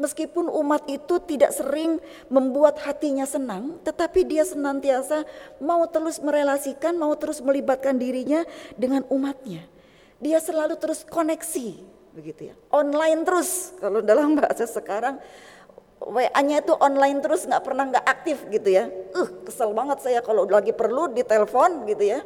Meskipun 0.00 0.48
umat 0.48 0.88
itu 0.88 1.20
tidak 1.28 1.52
sering 1.52 2.00
membuat 2.32 2.80
hatinya 2.80 3.28
senang, 3.28 3.76
tetapi 3.84 4.24
dia 4.24 4.48
senantiasa 4.48 5.28
mau 5.60 5.84
terus 5.92 6.16
merelasikan, 6.24 6.96
mau 6.96 7.12
terus 7.20 7.44
melibatkan 7.44 8.00
dirinya 8.00 8.48
dengan 8.80 9.04
umatnya. 9.12 9.60
Dia 10.16 10.40
selalu 10.40 10.80
terus 10.80 11.04
koneksi, 11.04 11.84
begitu 12.16 12.48
ya. 12.48 12.56
Online 12.72 13.20
terus, 13.28 13.76
kalau 13.76 14.00
dalam 14.00 14.40
bahasa 14.40 14.64
sekarang 14.64 15.20
WA-nya 16.00 16.64
itu 16.64 16.72
online 16.80 17.20
terus 17.20 17.44
nggak 17.44 17.60
pernah 17.60 17.84
nggak 17.92 18.06
aktif 18.08 18.48
gitu 18.48 18.68
ya. 18.72 18.88
Uh, 19.12 19.28
kesel 19.44 19.76
banget 19.76 20.00
saya 20.00 20.24
kalau 20.24 20.48
lagi 20.48 20.72
perlu 20.72 21.12
ditelepon 21.12 21.84
gitu 21.86 22.16
ya. 22.16 22.24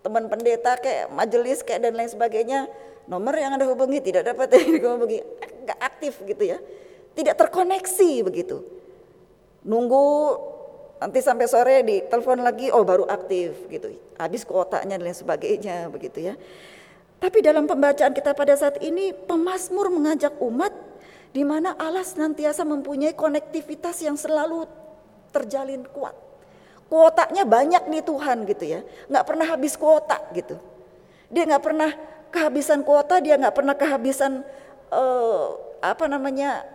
Teman 0.00 0.30
pendeta 0.30 0.78
kayak 0.78 1.12
majelis 1.12 1.60
kayak 1.60 1.90
dan 1.90 1.92
lain 1.98 2.08
sebagainya, 2.08 2.70
nomor 3.10 3.36
yang 3.36 3.58
Anda 3.58 3.68
hubungi 3.68 4.00
tidak 4.00 4.30
dapat 4.32 4.48
dihubungi, 4.56 5.20
nggak 5.66 5.78
aktif 5.82 6.22
gitu 6.24 6.56
ya 6.56 6.58
tidak 7.14 7.34
terkoneksi 7.38 8.10
begitu. 8.26 8.62
Nunggu 9.66 10.04
nanti 11.00 11.20
sampai 11.20 11.46
sore 11.48 11.76
di 11.84 12.00
telepon 12.06 12.40
lagi, 12.40 12.72
oh 12.72 12.84
baru 12.84 13.04
aktif 13.08 13.68
gitu. 13.68 13.92
Habis 14.16 14.48
kuotanya 14.48 14.96
dan 14.96 15.04
lain 15.04 15.16
sebagainya 15.16 15.88
begitu 15.92 16.32
ya. 16.32 16.34
Tapi 17.20 17.44
dalam 17.44 17.68
pembacaan 17.68 18.16
kita 18.16 18.32
pada 18.32 18.56
saat 18.56 18.80
ini 18.80 19.12
pemazmur 19.12 19.92
mengajak 19.92 20.40
umat 20.40 20.72
di 21.30 21.46
mana 21.46 21.78
Allah 21.78 22.02
senantiasa 22.02 22.66
mempunyai 22.66 23.14
konektivitas 23.14 24.02
yang 24.02 24.18
selalu 24.18 24.66
terjalin 25.30 25.86
kuat. 25.94 26.14
Kuotanya 26.90 27.46
banyak 27.46 27.86
nih 27.86 28.02
Tuhan 28.02 28.42
gitu 28.50 28.64
ya, 28.66 28.80
nggak 29.06 29.24
pernah 29.26 29.46
habis 29.46 29.78
kuota 29.78 30.18
gitu. 30.34 30.58
Dia 31.30 31.46
nggak 31.46 31.62
pernah 31.62 31.90
kehabisan 32.34 32.82
kuota, 32.82 33.22
dia 33.22 33.38
nggak 33.38 33.54
pernah 33.54 33.74
kehabisan 33.78 34.42
uh, 34.90 35.54
apa 35.78 36.10
namanya 36.10 36.66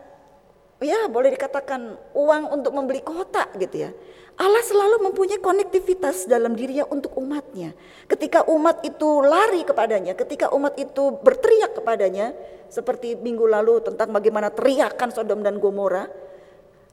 ya 0.79 1.11
boleh 1.11 1.35
dikatakan 1.35 1.99
uang 2.15 2.43
untuk 2.55 2.71
membeli 2.71 3.03
kota 3.03 3.51
gitu 3.59 3.87
ya. 3.87 3.91
Allah 4.35 4.59
selalu 4.59 5.07
mempunyai 5.11 5.39
konektivitas 5.39 6.27
dalam 6.27 6.59
dirinya 6.59 6.83
untuk 6.91 7.15
umatnya. 7.15 7.71
Ketika 8.03 8.43
umat 8.51 8.83
itu 8.83 9.23
lari 9.23 9.63
kepadanya, 9.63 10.11
ketika 10.11 10.51
umat 10.51 10.75
itu 10.75 11.15
berteriak 11.23 11.79
kepadanya, 11.79 12.35
seperti 12.67 13.15
minggu 13.15 13.47
lalu 13.47 13.79
tentang 13.79 14.11
bagaimana 14.11 14.51
teriakan 14.51 15.15
Sodom 15.15 15.39
dan 15.39 15.55
Gomora, 15.55 16.03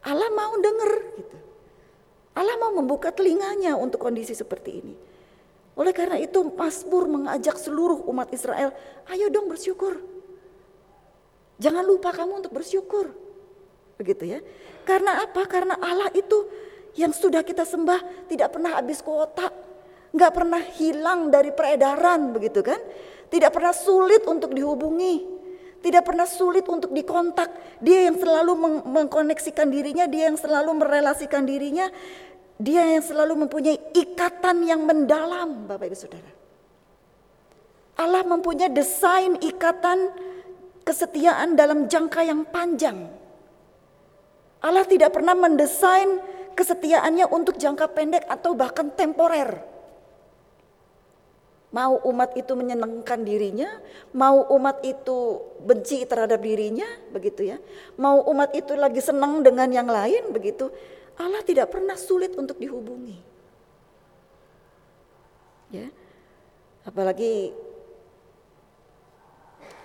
Allah 0.06 0.30
mau 0.30 0.54
dengar 0.62 0.92
gitu. 1.18 1.36
Allah 2.38 2.56
mau 2.62 2.72
membuka 2.78 3.10
telinganya 3.10 3.74
untuk 3.74 3.98
kondisi 3.98 4.38
seperti 4.38 4.70
ini. 4.78 4.94
Oleh 5.74 5.90
karena 5.90 6.22
itu 6.22 6.46
Mazmur 6.46 7.10
mengajak 7.10 7.58
seluruh 7.58 8.06
umat 8.06 8.30
Israel, 8.30 8.70
ayo 9.10 9.26
dong 9.34 9.50
bersyukur. 9.50 9.98
Jangan 11.58 11.82
lupa 11.82 12.14
kamu 12.14 12.44
untuk 12.44 12.54
bersyukur. 12.54 13.10
Begitu 13.98 14.38
ya. 14.38 14.40
Karena 14.82 15.22
apa? 15.22 15.46
Karena 15.46 15.78
Allah 15.78 16.10
itu 16.14 16.48
yang 16.96 17.12
sudah 17.12 17.40
kita 17.40 17.64
sembah 17.64 18.28
tidak 18.28 18.52
pernah 18.52 18.76
habis 18.76 19.00
kuota, 19.00 19.48
nggak 20.12 20.32
pernah 20.32 20.60
hilang 20.76 21.32
dari 21.32 21.50
peredaran 21.52 22.36
begitu 22.36 22.60
kan? 22.60 22.80
Tidak 23.32 23.48
pernah 23.48 23.72
sulit 23.72 24.28
untuk 24.28 24.52
dihubungi, 24.52 25.24
tidak 25.80 26.04
pernah 26.04 26.28
sulit 26.28 26.68
untuk 26.68 26.92
dikontak. 26.92 27.80
Dia 27.80 28.12
yang 28.12 28.20
selalu 28.20 28.52
meng 28.52 28.76
mengkoneksikan 28.84 29.72
dirinya, 29.72 30.04
dia 30.04 30.28
yang 30.28 30.36
selalu 30.36 30.76
merelasikan 30.84 31.48
dirinya, 31.48 31.88
dia 32.60 32.84
yang 32.84 33.00
selalu 33.00 33.48
mempunyai 33.48 33.80
ikatan 33.96 34.68
yang 34.68 34.84
mendalam, 34.84 35.64
Bapak 35.64 35.88
Ibu 35.88 35.96
Saudara. 35.96 36.32
Allah 37.96 38.24
mempunyai 38.24 38.72
desain 38.72 39.36
ikatan 39.40 40.12
kesetiaan 40.84 41.56
dalam 41.56 41.88
jangka 41.88 42.20
yang 42.20 42.44
panjang. 42.48 43.08
Allah 44.62 44.86
tidak 44.86 45.10
pernah 45.10 45.34
mendesain 45.34 46.22
kesetiaannya 46.54 47.26
untuk 47.28 47.58
jangka 47.58 47.90
pendek 47.92 48.24
atau 48.28 48.52
bahkan 48.54 48.92
temporer. 48.92 49.72
Mau 51.72 51.96
umat 52.04 52.36
itu 52.36 52.52
menyenangkan 52.52 53.24
dirinya, 53.24 53.80
mau 54.12 54.44
umat 54.60 54.84
itu 54.84 55.40
benci 55.64 56.04
terhadap 56.04 56.44
dirinya, 56.44 56.84
begitu 57.08 57.48
ya. 57.48 57.56
Mau 57.96 58.20
umat 58.28 58.52
itu 58.52 58.76
lagi 58.76 59.00
senang 59.00 59.40
dengan 59.40 59.72
yang 59.72 59.88
lain, 59.88 60.36
begitu. 60.36 60.68
Allah 61.16 61.40
tidak 61.40 61.72
pernah 61.72 61.96
sulit 61.96 62.36
untuk 62.36 62.60
dihubungi. 62.60 63.16
Ya. 65.72 65.88
Apalagi 66.84 67.56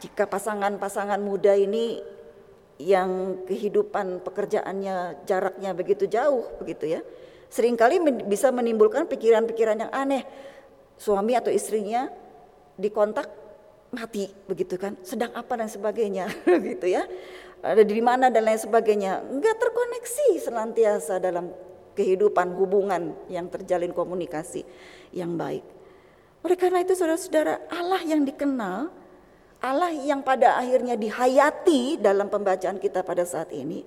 jika 0.03 0.27
pasangan-pasangan 0.27 1.23
muda 1.23 1.55
ini 1.55 2.03
yang 2.77 3.41
kehidupan 3.49 4.21
pekerjaannya 4.21 5.25
jaraknya 5.25 5.73
begitu 5.73 6.05
jauh 6.05 6.45
begitu 6.61 6.97
ya. 6.97 7.01
Seringkali 7.47 8.27
bisa 8.27 8.51
menimbulkan 8.53 9.09
pikiran-pikiran 9.09 9.87
yang 9.87 9.91
aneh. 9.91 10.23
Suami 10.97 11.37
atau 11.37 11.53
istrinya 11.53 12.09
dikontak 12.77 13.29
mati 13.89 14.29
begitu 14.45 14.77
kan. 14.77 14.93
Sedang 15.01 15.33
apa 15.33 15.57
dan 15.57 15.69
sebagainya 15.69 16.29
gitu 16.73 16.85
ya. 16.85 17.07
Ada 17.65 17.81
di 17.81 18.03
mana 18.03 18.29
dan 18.29 18.45
lain 18.45 18.61
sebagainya. 18.61 19.25
Enggak 19.25 19.57
terkoneksi 19.57 20.27
senantiasa 20.43 21.17
dalam 21.17 21.49
kehidupan 21.97 22.53
hubungan 22.53 23.17
yang 23.25 23.49
terjalin 23.49 23.89
komunikasi 23.89 24.61
yang 25.09 25.33
baik. 25.33 25.65
Oleh 26.45 26.53
karena 26.53 26.85
itu 26.85 26.93
saudara-saudara 26.93 27.65
Allah 27.73 28.01
yang 28.05 28.21
dikenal 28.21 28.93
Allah 29.61 29.89
yang 29.89 30.21
pada 30.21 30.57
akhirnya 30.61 30.93
dihayati 30.93 31.97
dalam 31.97 32.29
pembacaan 32.29 32.77
kita 32.77 33.01
pada 33.01 33.25
saat 33.25 33.49
ini 33.53 33.81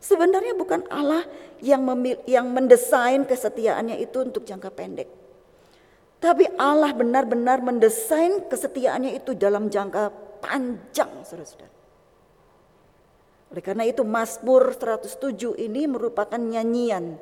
sebenarnya 0.00 0.54
bukan 0.54 0.84
Allah 0.92 1.24
yang 1.64 1.82
yang 2.28 2.46
mendesain 2.52 3.24
kesetiaannya 3.24 3.96
itu 3.98 4.22
untuk 4.22 4.44
jangka 4.44 4.70
pendek. 4.72 5.08
Tapi 6.16 6.48
Allah 6.56 6.96
benar-benar 6.96 7.60
mendesain 7.60 8.48
kesetiaannya 8.48 9.20
itu 9.20 9.36
dalam 9.36 9.68
jangka 9.68 10.08
panjang, 10.40 11.12
saudara-saudara. 11.22 11.74
Oleh 13.52 13.62
karena 13.62 13.84
itu 13.84 14.02
Mazmur 14.02 14.74
107 14.74 15.54
ini 15.60 15.86
merupakan 15.86 16.40
nyanyian. 16.40 17.20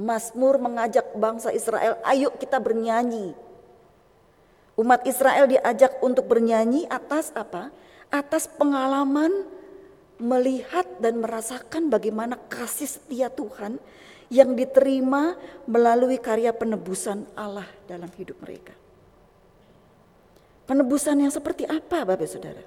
Mazmur 0.00 0.56
mengajak 0.56 1.12
bangsa 1.12 1.52
Israel, 1.52 2.00
ayo 2.08 2.32
kita 2.40 2.56
bernyanyi 2.56 3.36
Umat 4.80 5.04
Israel 5.04 5.44
diajak 5.44 6.00
untuk 6.00 6.24
bernyanyi 6.24 6.88
atas 6.88 7.36
apa? 7.36 7.68
Atas 8.08 8.48
pengalaman 8.48 9.44
melihat 10.16 10.88
dan 11.04 11.20
merasakan 11.20 11.92
bagaimana 11.92 12.40
kasih 12.48 12.88
setia 12.88 13.28
Tuhan 13.28 13.76
yang 14.32 14.56
diterima 14.56 15.36
melalui 15.68 16.16
karya 16.16 16.56
penebusan 16.56 17.28
Allah 17.36 17.68
dalam 17.84 18.08
hidup 18.16 18.40
mereka. 18.40 18.72
Penebusan 20.64 21.28
yang 21.28 21.34
seperti 21.34 21.68
apa 21.68 22.00
Bapak 22.08 22.24
Saudara? 22.24 22.64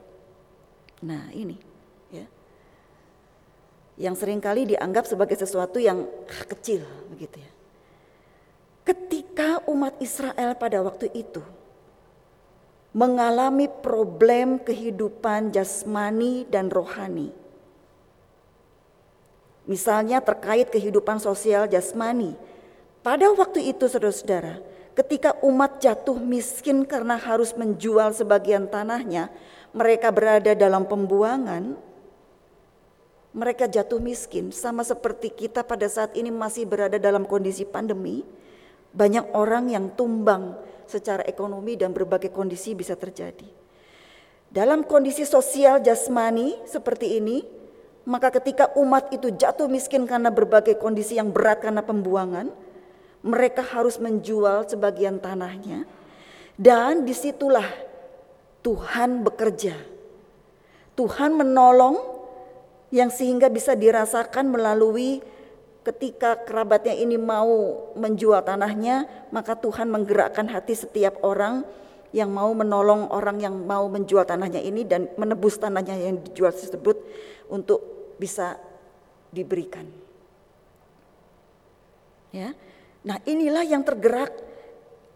Nah 1.01 1.33
ini 1.33 1.57
ya. 2.13 2.29
Yang 3.97 4.21
sering 4.21 4.37
kali 4.37 4.69
dianggap 4.69 5.09
sebagai 5.09 5.33
sesuatu 5.33 5.81
yang 5.81 6.05
kecil 6.45 6.85
begitu 7.09 7.41
ya. 7.41 7.51
Ketika 8.85 9.65
umat 9.65 9.97
Israel 9.97 10.53
pada 10.61 10.77
waktu 10.85 11.09
itu 11.15 11.41
mengalami 12.93 13.65
problem 13.67 14.61
kehidupan 14.61 15.49
jasmani 15.49 16.45
dan 16.45 16.69
rohani. 16.69 17.33
Misalnya 19.65 20.21
terkait 20.21 20.69
kehidupan 20.69 21.17
sosial 21.17 21.65
jasmani. 21.65 22.37
Pada 23.01 23.27
waktu 23.33 23.73
itu 23.73 23.89
saudara-saudara, 23.89 24.61
ketika 24.93 25.35
umat 25.41 25.81
jatuh 25.81 26.15
miskin 26.15 26.85
karena 26.85 27.17
harus 27.17 27.51
menjual 27.57 28.13
sebagian 28.13 28.69
tanahnya, 28.69 29.33
mereka 29.73 30.13
berada 30.13 30.53
dalam 30.53 30.85
pembuangan, 30.85 31.75
mereka 33.33 33.65
jatuh 33.65 33.97
miskin 33.97 34.53
sama 34.53 34.85
seperti 34.85 35.33
kita 35.33 35.65
pada 35.65 35.89
saat 35.89 36.13
ini 36.13 36.29
masih 36.29 36.69
berada 36.69 37.01
dalam 37.01 37.25
kondisi 37.25 37.65
pandemi. 37.65 38.21
Banyak 38.93 39.33
orang 39.33 39.73
yang 39.73 39.89
tumbang 39.97 40.53
secara 40.93 41.25
ekonomi 41.25 41.73
dan 41.73 41.89
berbagai 41.89 42.29
kondisi 42.29 42.77
bisa 42.77 42.93
terjadi. 42.93 43.49
Dalam 44.53 44.85
kondisi 44.85 45.25
sosial 45.25 45.81
jasmani 45.81 46.61
seperti 46.69 47.17
ini, 47.17 47.41
maka 48.05 48.29
ketika 48.29 48.69
umat 48.77 49.09
itu 49.09 49.33
jatuh 49.33 49.65
miskin 49.65 50.05
karena 50.05 50.29
berbagai 50.29 50.77
kondisi 50.77 51.17
yang 51.17 51.33
berat 51.33 51.65
karena 51.65 51.81
pembuangan, 51.81 52.53
mereka 53.25 53.65
harus 53.65 53.97
menjual 53.97 54.69
sebagian 54.69 55.17
tanahnya 55.17 55.89
dan 56.59 57.07
di 57.07 57.15
situlah 57.15 57.65
Tuhan 58.61 59.25
bekerja. 59.25 59.73
Tuhan 60.93 61.33
menolong 61.33 61.97
yang 62.93 63.09
sehingga 63.09 63.49
bisa 63.49 63.73
dirasakan 63.73 64.53
melalui 64.53 65.25
ketika 65.83 66.39
kerabatnya 66.47 66.95
ini 66.95 67.19
mau 67.19 67.91
menjual 67.99 68.39
tanahnya, 68.41 69.05
maka 69.29 69.53
Tuhan 69.59 69.91
menggerakkan 69.91 70.47
hati 70.47 70.73
setiap 70.73 71.19
orang 71.21 71.67
yang 72.15 72.29
mau 72.31 72.53
menolong 72.53 73.09
orang 73.09 73.41
yang 73.41 73.53
mau 73.53 73.89
menjual 73.89 74.23
tanahnya 74.23 74.61
ini 74.61 74.85
dan 74.87 75.09
menebus 75.19 75.57
tanahnya 75.59 75.97
yang 75.97 76.21
dijual 76.21 76.53
tersebut 76.53 76.97
untuk 77.49 77.81
bisa 78.21 78.55
diberikan. 79.33 79.83
Ya. 82.29 82.53
Nah, 83.03 83.17
inilah 83.27 83.65
yang 83.65 83.83
tergerak 83.83 84.31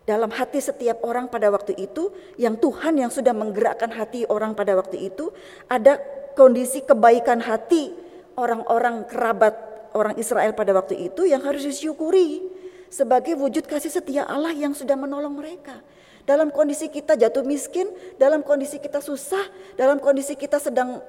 dalam 0.10 0.34
hati 0.34 0.60
setiap 0.60 1.06
orang 1.06 1.30
pada 1.30 1.54
waktu 1.54 1.78
itu 1.78 2.10
yang 2.36 2.58
Tuhan 2.58 2.98
yang 2.98 3.12
sudah 3.14 3.32
menggerakkan 3.32 3.94
hati 3.94 4.26
orang 4.28 4.58
pada 4.58 4.74
waktu 4.76 5.12
itu 5.12 5.30
ada 5.68 6.00
kondisi 6.34 6.82
kebaikan 6.82 7.44
hati 7.44 7.92
orang-orang 8.40 9.04
kerabat 9.04 9.77
orang 9.98 10.16
Israel 10.22 10.54
pada 10.54 10.72
waktu 10.78 11.10
itu 11.10 11.26
yang 11.26 11.42
harus 11.42 11.66
disyukuri 11.66 12.46
sebagai 12.88 13.36
wujud 13.36 13.66
kasih 13.66 13.92
setia 13.92 14.24
Allah 14.24 14.54
yang 14.54 14.72
sudah 14.72 14.96
menolong 14.96 15.34
mereka. 15.34 15.82
Dalam 16.28 16.52
kondisi 16.52 16.92
kita 16.92 17.16
jatuh 17.16 17.42
miskin, 17.42 17.88
dalam 18.20 18.44
kondisi 18.44 18.78
kita 18.78 19.00
susah, 19.00 19.48
dalam 19.80 19.98
kondisi 19.98 20.36
kita 20.36 20.60
sedang 20.60 21.00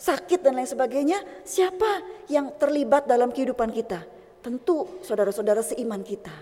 sakit 0.00 0.40
dan 0.40 0.56
lain 0.56 0.66
sebagainya, 0.66 1.20
siapa 1.44 2.02
yang 2.26 2.56
terlibat 2.56 3.04
dalam 3.04 3.30
kehidupan 3.30 3.68
kita? 3.68 4.00
Tentu 4.40 4.98
saudara-saudara 5.04 5.60
seiman 5.60 6.00
kita. 6.00 6.32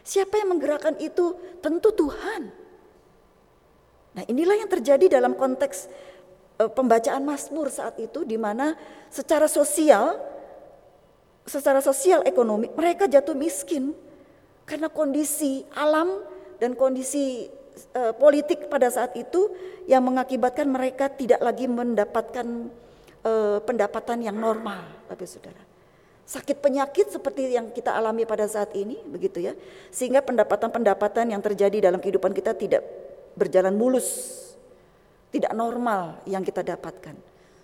Siapa 0.00 0.40
yang 0.40 0.56
menggerakkan 0.56 0.96
itu? 0.96 1.36
Tentu 1.60 1.92
Tuhan. 1.92 2.50
Nah, 4.14 4.24
inilah 4.30 4.56
yang 4.64 4.70
terjadi 4.70 5.20
dalam 5.20 5.36
konteks 5.36 5.90
uh, 6.60 6.70
pembacaan 6.70 7.22
Mazmur 7.22 7.68
saat 7.68 7.98
itu 8.00 8.22
di 8.22 8.38
mana 8.40 8.78
secara 9.10 9.44
sosial 9.50 10.18
secara 11.44 11.84
sosial 11.84 12.24
ekonomi 12.24 12.72
mereka 12.72 13.04
jatuh 13.04 13.36
miskin 13.36 13.92
karena 14.64 14.88
kondisi 14.88 15.64
alam 15.76 16.24
dan 16.56 16.72
kondisi 16.72 17.52
uh, 17.94 18.12
politik 18.16 18.72
pada 18.72 18.88
saat 18.88 19.12
itu 19.18 19.52
yang 19.84 20.00
mengakibatkan 20.04 20.64
mereka 20.64 21.12
tidak 21.12 21.40
lagi 21.44 21.68
mendapatkan 21.68 22.72
uh, 23.24 23.58
pendapatan 23.64 24.24
yang 24.24 24.36
normal, 24.36 24.84
Bapak 25.10 25.28
Saudara. 25.28 25.62
Sakit 26.24 26.64
penyakit 26.64 27.12
seperti 27.12 27.52
yang 27.52 27.68
kita 27.68 27.92
alami 27.92 28.24
pada 28.24 28.48
saat 28.48 28.72
ini, 28.72 28.96
begitu 29.04 29.44
ya. 29.44 29.52
Sehingga 29.92 30.24
pendapatan-pendapatan 30.24 31.36
yang 31.36 31.42
terjadi 31.44 31.92
dalam 31.92 32.00
kehidupan 32.00 32.32
kita 32.32 32.56
tidak 32.56 32.80
berjalan 33.36 33.76
mulus, 33.76 34.40
tidak 35.28 35.52
normal 35.52 36.24
yang 36.24 36.40
kita 36.40 36.64
dapatkan. 36.64 37.12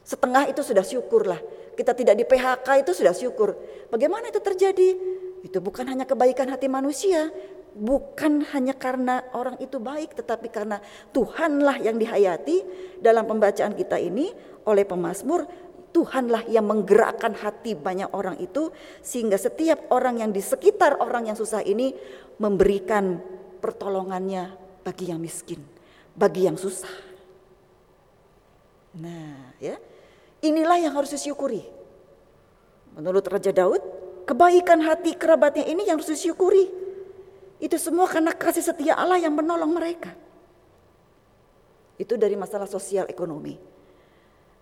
Setengah 0.05 0.53
itu 0.53 0.61
sudah 0.61 0.85
syukurlah. 0.85 1.41
Kita 1.75 1.93
tidak 1.97 2.19
di 2.19 2.25
PHK 2.27 2.87
itu 2.87 2.93
sudah 2.93 3.15
syukur. 3.15 3.57
Bagaimana 3.89 4.29
itu 4.29 4.43
terjadi? 4.43 4.97
Itu 5.41 5.59
bukan 5.65 5.89
hanya 5.89 6.05
kebaikan 6.05 6.53
hati 6.53 6.69
manusia, 6.69 7.33
bukan 7.73 8.45
hanya 8.53 8.77
karena 8.77 9.25
orang 9.33 9.57
itu 9.63 9.81
baik, 9.81 10.13
tetapi 10.19 10.53
karena 10.53 10.83
Tuhanlah 11.15 11.81
yang 11.81 11.97
dihayati 11.97 12.63
dalam 13.01 13.25
pembacaan 13.25 13.73
kita 13.73 13.97
ini 13.97 14.31
oleh 14.69 14.85
pemazmur 14.85 15.49
Tuhanlah 15.91 16.47
yang 16.47 16.71
menggerakkan 16.71 17.35
hati 17.35 17.75
banyak 17.75 18.15
orang 18.15 18.39
itu 18.39 18.71
sehingga 19.03 19.35
setiap 19.35 19.91
orang 19.91 20.23
yang 20.23 20.31
di 20.31 20.39
sekitar 20.39 21.03
orang 21.03 21.27
yang 21.27 21.35
susah 21.35 21.67
ini 21.67 21.91
memberikan 22.39 23.19
pertolongannya 23.59 24.55
bagi 24.87 25.11
yang 25.11 25.19
miskin, 25.19 25.59
bagi 26.15 26.47
yang 26.47 26.55
susah. 26.55 26.95
Nah, 29.03 29.55
ya. 29.59 29.77
Inilah 30.41 30.81
yang 30.81 30.97
harus 30.97 31.13
disyukuri. 31.13 31.61
Menurut 32.97 33.25
Raja 33.29 33.53
Daud, 33.53 33.83
kebaikan 34.25 34.81
hati 34.85 35.13
kerabatnya 35.15 35.69
ini 35.69 35.85
yang 35.85 36.01
harus 36.01 36.11
disyukuri. 36.11 36.69
Itu 37.61 37.77
semua 37.77 38.09
karena 38.09 38.33
kasih 38.33 38.65
setia 38.65 38.97
Allah 38.97 39.21
yang 39.21 39.37
menolong 39.37 39.69
mereka. 39.69 40.17
Itu 42.01 42.17
dari 42.17 42.33
masalah 42.33 42.65
sosial 42.65 43.05
ekonomi. 43.13 43.61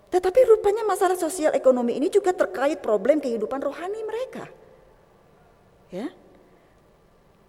Tetapi 0.08 0.40
rupanya 0.50 0.82
masalah 0.82 1.14
sosial 1.14 1.54
ekonomi 1.54 1.94
ini 1.94 2.10
juga 2.10 2.34
terkait 2.34 2.82
problem 2.82 3.22
kehidupan 3.22 3.60
rohani 3.62 4.00
mereka. 4.02 4.50
Ya. 5.94 6.10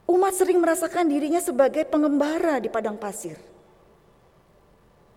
Umat 0.06 0.38
sering 0.38 0.62
merasakan 0.62 1.10
dirinya 1.10 1.42
sebagai 1.42 1.86
pengembara 1.90 2.62
di 2.62 2.70
padang 2.70 2.98
pasir. 2.98 3.38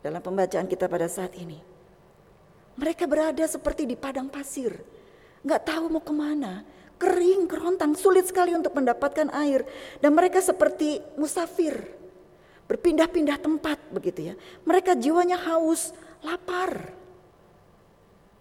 Dalam 0.01 0.25
pembacaan 0.25 0.65
kita 0.65 0.89
pada 0.89 1.09
saat 1.11 1.37
ini. 1.37 1.72
Mereka 2.83 3.07
berada 3.07 3.47
seperti 3.47 3.87
di 3.87 3.95
padang 3.95 4.27
pasir. 4.27 4.75
Nggak 5.47 5.71
tahu 5.71 5.85
mau 5.87 6.03
ke 6.03 6.11
mana. 6.11 6.67
Kering, 6.99 7.47
kerontang, 7.47 7.95
sulit 7.95 8.27
sekali 8.27 8.59
untuk 8.59 8.75
mendapatkan 8.75 9.31
air. 9.39 9.63
Dan 10.03 10.19
mereka 10.19 10.43
seperti 10.43 10.99
musafir. 11.15 11.79
Berpindah-pindah 12.67 13.39
tempat 13.39 13.79
begitu 13.95 14.31
ya. 14.31 14.35
Mereka 14.67 14.99
jiwanya 14.99 15.39
haus, 15.39 15.95
lapar. 16.27 16.91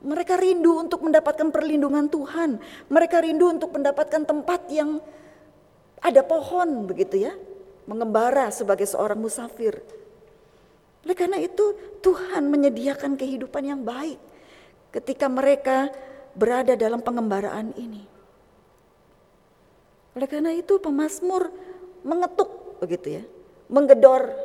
Mereka 0.02 0.34
rindu 0.42 0.82
untuk 0.82 1.06
mendapatkan 1.06 1.54
perlindungan 1.54 2.10
Tuhan. 2.10 2.58
Mereka 2.90 3.22
rindu 3.22 3.46
untuk 3.46 3.70
mendapatkan 3.78 4.26
tempat 4.26 4.66
yang 4.74 5.06
ada 6.02 6.26
pohon 6.26 6.90
begitu 6.90 7.30
ya. 7.30 7.38
Mengembara 7.86 8.50
sebagai 8.50 8.90
seorang 8.90 9.22
musafir. 9.22 9.86
Oleh 11.06 11.14
karena 11.14 11.38
itu 11.38 11.78
Tuhan 12.02 12.50
menyediakan 12.50 13.14
kehidupan 13.14 13.70
yang 13.70 13.86
baik 13.86 14.31
ketika 14.92 15.28
mereka 15.32 15.92
berada 16.36 16.76
dalam 16.76 17.04
pengembaraan 17.04 17.76
ini. 17.76 18.04
Oleh 20.16 20.28
karena 20.28 20.52
itu 20.52 20.80
pemazmur 20.80 21.52
mengetuk 22.04 22.80
begitu 22.84 23.20
ya. 23.20 23.24
Menggedor, 23.72 24.36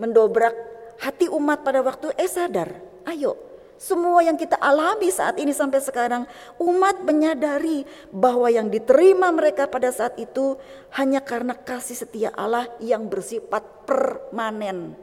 mendobrak 0.00 0.56
hati 0.96 1.28
umat 1.28 1.60
pada 1.60 1.84
waktu 1.84 2.16
eh 2.16 2.28
sadar. 2.28 2.72
Ayo 3.04 3.52
semua 3.82 4.22
yang 4.22 4.38
kita 4.38 4.54
alami 4.62 5.10
saat 5.10 5.42
ini 5.42 5.50
sampai 5.50 5.82
sekarang, 5.82 6.22
umat 6.62 7.02
menyadari 7.02 7.82
bahwa 8.14 8.46
yang 8.46 8.70
diterima 8.70 9.34
mereka 9.34 9.66
pada 9.66 9.90
saat 9.90 10.14
itu 10.22 10.54
hanya 10.94 11.18
karena 11.18 11.58
kasih 11.58 11.98
setia 11.98 12.30
Allah 12.30 12.70
yang 12.78 13.10
bersifat 13.10 13.82
permanen. 13.82 14.94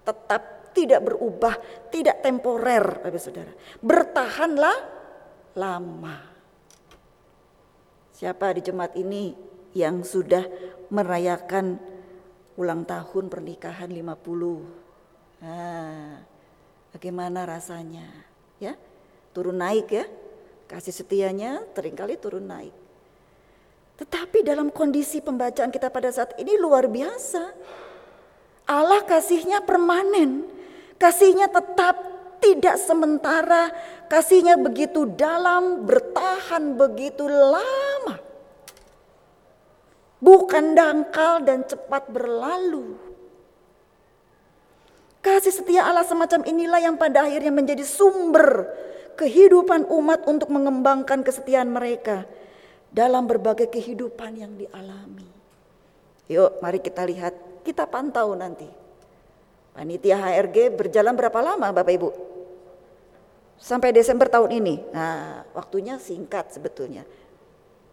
Tetap 0.00 0.57
tidak 0.78 1.02
berubah, 1.02 1.58
tidak 1.90 2.22
temporer, 2.22 3.02
Bapak 3.02 3.18
Saudara. 3.18 3.50
Bertahanlah 3.82 4.78
lama. 5.58 6.16
Siapa 8.14 8.54
di 8.54 8.62
jemaat 8.62 8.94
ini 8.94 9.34
yang 9.74 10.06
sudah 10.06 10.46
merayakan 10.94 11.82
ulang 12.54 12.86
tahun 12.86 13.26
pernikahan 13.26 13.90
50? 13.90 15.42
Nah, 15.42 16.22
Bagaimana 16.98 17.44
rasanya? 17.44 18.10
Ya, 18.58 18.74
turun 19.30 19.60
naik 19.60 19.92
ya. 19.92 20.04
Kasih 20.68 20.92
setianya 20.92 21.64
sering 21.72 21.96
kali 21.96 22.18
turun 22.18 22.44
naik. 22.44 22.74
Tetapi 24.02 24.42
dalam 24.42 24.74
kondisi 24.74 25.22
pembacaan 25.22 25.70
kita 25.70 25.94
pada 25.94 26.10
saat 26.12 26.36
ini 26.42 26.58
luar 26.58 26.90
biasa. 26.90 27.54
Allah 28.68 29.00
kasihnya 29.06 29.64
permanen. 29.64 30.44
Kasihnya 30.98 31.46
tetap 31.46 31.94
tidak 32.42 32.76
sementara. 32.82 33.70
Kasihnya 34.10 34.58
begitu 34.58 35.06
dalam, 35.06 35.86
bertahan 35.86 36.74
begitu 36.74 37.26
lama. 37.30 38.18
Bukan 40.18 40.74
dangkal 40.74 41.46
dan 41.46 41.62
cepat 41.62 42.10
berlalu. 42.10 42.98
Kasih 45.22 45.54
setia 45.54 45.86
Allah 45.86 46.06
semacam 46.06 46.42
inilah 46.46 46.82
yang 46.82 46.96
pada 46.98 47.26
akhirnya 47.26 47.54
menjadi 47.54 47.86
sumber 47.86 48.66
kehidupan 49.18 49.86
umat 49.90 50.26
untuk 50.30 50.50
mengembangkan 50.50 51.26
kesetiaan 51.26 51.70
mereka 51.70 52.26
dalam 52.90 53.26
berbagai 53.26 53.70
kehidupan 53.70 54.38
yang 54.38 54.54
dialami. 54.54 55.26
Yuk, 56.30 56.62
mari 56.62 56.78
kita 56.78 57.02
lihat, 57.02 57.62
kita 57.66 57.84
pantau 57.90 58.34
nanti. 58.38 58.87
Panitia 59.78 60.18
HRG 60.18 60.74
berjalan 60.74 61.14
berapa 61.14 61.38
lama 61.38 61.70
Bapak 61.70 61.94
Ibu? 61.94 62.10
Sampai 63.62 63.94
Desember 63.94 64.26
tahun 64.26 64.58
ini. 64.58 64.82
Nah, 64.90 65.46
waktunya 65.54 66.02
singkat 66.02 66.50
sebetulnya. 66.50 67.06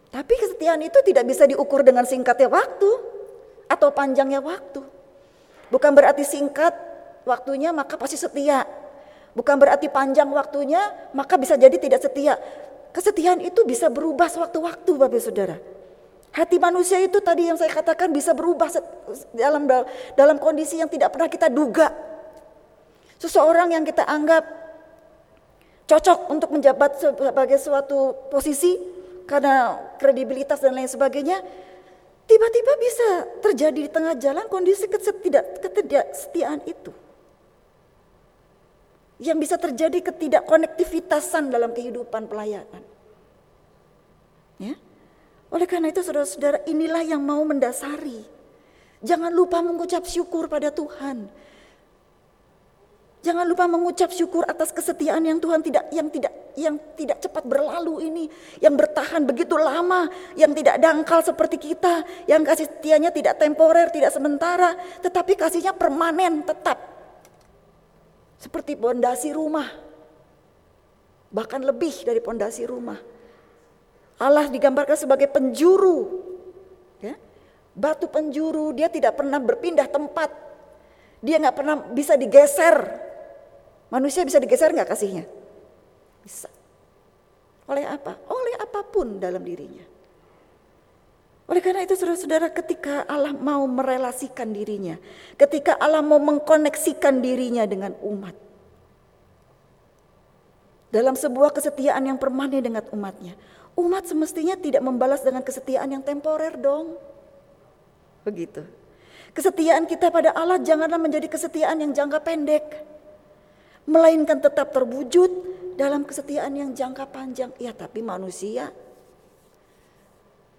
Tapi 0.10 0.34
kesetiaan 0.34 0.82
itu 0.82 0.98
tidak 1.06 1.30
bisa 1.30 1.46
diukur 1.46 1.86
dengan 1.86 2.02
singkatnya 2.10 2.50
waktu 2.50 2.90
atau 3.70 3.94
panjangnya 3.94 4.42
waktu. 4.42 4.82
Bukan 5.70 5.94
berarti 5.94 6.26
singkat 6.26 6.74
waktunya 7.22 7.70
maka 7.70 8.02
pasti 8.02 8.18
setia. 8.18 8.66
Bukan 9.38 9.54
berarti 9.62 9.86
panjang 9.86 10.26
waktunya 10.34 10.82
maka 11.14 11.38
bisa 11.38 11.54
jadi 11.54 11.78
tidak 11.78 12.02
setia. 12.02 12.42
Kesetiaan 12.98 13.46
itu 13.46 13.62
bisa 13.62 13.94
berubah 13.94 14.26
sewaktu-waktu 14.26 14.90
Bapak 14.90 15.22
Saudara. 15.22 15.75
Hati 16.36 16.60
manusia 16.60 17.00
itu 17.00 17.24
tadi 17.24 17.48
yang 17.48 17.56
saya 17.56 17.72
katakan 17.72 18.12
bisa 18.12 18.36
berubah 18.36 18.68
dalam 19.32 19.64
dalam 20.20 20.36
kondisi 20.36 20.76
yang 20.76 20.92
tidak 20.92 21.16
pernah 21.16 21.32
kita 21.32 21.48
duga. 21.48 21.96
Seseorang 23.16 23.72
yang 23.72 23.88
kita 23.88 24.04
anggap 24.04 24.44
cocok 25.88 26.28
untuk 26.28 26.52
menjabat 26.52 27.00
sebagai 27.00 27.56
suatu 27.56 28.28
posisi 28.28 28.76
karena 29.24 29.80
kredibilitas 29.96 30.60
dan 30.60 30.76
lain 30.76 30.92
sebagainya, 30.92 31.40
tiba-tiba 32.28 32.72
bisa 32.84 33.08
terjadi 33.40 33.80
di 33.88 33.92
tengah 33.92 34.20
jalan 34.20 34.46
kondisi 34.52 34.92
ketidaksetiaan 34.92 36.68
itu 36.68 36.92
yang 39.24 39.40
bisa 39.40 39.56
terjadi 39.56 40.04
ketidakkonektivitasan 40.04 41.48
dalam 41.48 41.72
kehidupan 41.72 42.28
pelayanan. 42.28 42.84
Ya. 44.60 44.76
Oleh 45.56 45.64
karena 45.72 45.88
itu 45.88 46.04
saudara-saudara 46.04 46.68
inilah 46.68 47.00
yang 47.08 47.24
mau 47.24 47.40
mendasari. 47.48 48.20
Jangan 49.00 49.32
lupa 49.32 49.64
mengucap 49.64 50.04
syukur 50.04 50.52
pada 50.52 50.68
Tuhan. 50.68 51.32
Jangan 53.24 53.48
lupa 53.48 53.66
mengucap 53.66 54.12
syukur 54.12 54.44
atas 54.46 54.70
kesetiaan 54.76 55.24
yang 55.26 55.40
Tuhan 55.42 55.64
tidak 55.64 55.90
yang 55.96 56.12
tidak 56.12 56.30
yang 56.60 56.76
tidak 56.94 57.24
cepat 57.24 57.42
berlalu 57.48 58.12
ini, 58.12 58.26
yang 58.62 58.78
bertahan 58.78 59.26
begitu 59.26 59.56
lama, 59.58 60.12
yang 60.38 60.54
tidak 60.54 60.78
dangkal 60.78 61.24
seperti 61.24 61.58
kita, 61.58 62.06
yang 62.30 62.46
kasih 62.46 62.70
setianya 62.70 63.10
tidak 63.10 63.40
temporer, 63.42 63.90
tidak 63.90 64.14
sementara, 64.14 64.78
tetapi 65.02 65.40
kasihnya 65.40 65.74
permanen 65.74 66.46
tetap 66.46 66.78
seperti 68.38 68.78
pondasi 68.78 69.34
rumah. 69.34 69.72
Bahkan 71.34 71.62
lebih 71.66 72.06
dari 72.06 72.22
pondasi 72.22 72.68
rumah. 72.70 73.15
Allah 74.16 74.48
digambarkan 74.48 74.96
sebagai 74.96 75.28
penjuru. 75.28 76.24
Ya. 77.04 77.20
Batu 77.76 78.08
penjuru, 78.08 78.72
dia 78.72 78.88
tidak 78.88 79.20
pernah 79.20 79.40
berpindah 79.40 79.88
tempat. 79.92 80.32
Dia 81.20 81.42
nggak 81.42 81.56
pernah 81.56 81.76
bisa 81.92 82.16
digeser. 82.16 83.04
Manusia 83.92 84.24
bisa 84.24 84.40
digeser 84.40 84.72
nggak 84.72 84.90
kasihnya? 84.90 85.26
Bisa. 86.24 86.48
Oleh 87.68 87.84
apa? 87.84 88.16
Oleh 88.32 88.56
apa 88.62 88.82
pun 88.88 89.20
dalam 89.20 89.44
dirinya. 89.44 89.84
Oleh 91.46 91.62
karena 91.62 91.86
itu 91.86 91.94
saudara-saudara 91.94 92.50
ketika 92.50 93.06
Allah 93.06 93.36
mau 93.36 93.62
merelasikan 93.70 94.50
dirinya. 94.50 94.98
Ketika 95.38 95.78
Allah 95.78 96.02
mau 96.02 96.18
mengkoneksikan 96.18 97.22
dirinya 97.22 97.68
dengan 97.70 97.94
umat. 98.02 98.46
dalam 100.96 101.12
sebuah 101.12 101.52
kesetiaan 101.52 102.08
yang 102.08 102.16
permanen 102.16 102.64
dengan 102.64 102.80
umatnya. 102.96 103.36
Umat 103.76 104.08
semestinya 104.08 104.56
tidak 104.56 104.80
membalas 104.80 105.20
dengan 105.20 105.44
kesetiaan 105.44 105.92
yang 105.92 106.04
temporer 106.04 106.56
dong. 106.56 106.96
Begitu. 108.24 108.64
Kesetiaan 109.36 109.84
kita 109.84 110.08
pada 110.16 110.32
Allah 110.32 110.64
janganlah 110.64 110.96
menjadi 110.96 111.28
kesetiaan 111.28 111.84
yang 111.84 111.92
jangka 111.92 112.24
pendek. 112.24 112.64
Melainkan 113.84 114.40
tetap 114.40 114.72
terwujud 114.72 115.28
dalam 115.76 116.08
kesetiaan 116.08 116.56
yang 116.56 116.72
jangka 116.72 117.04
panjang. 117.12 117.52
Ya 117.60 117.76
tapi 117.76 118.00
manusia. 118.00 118.72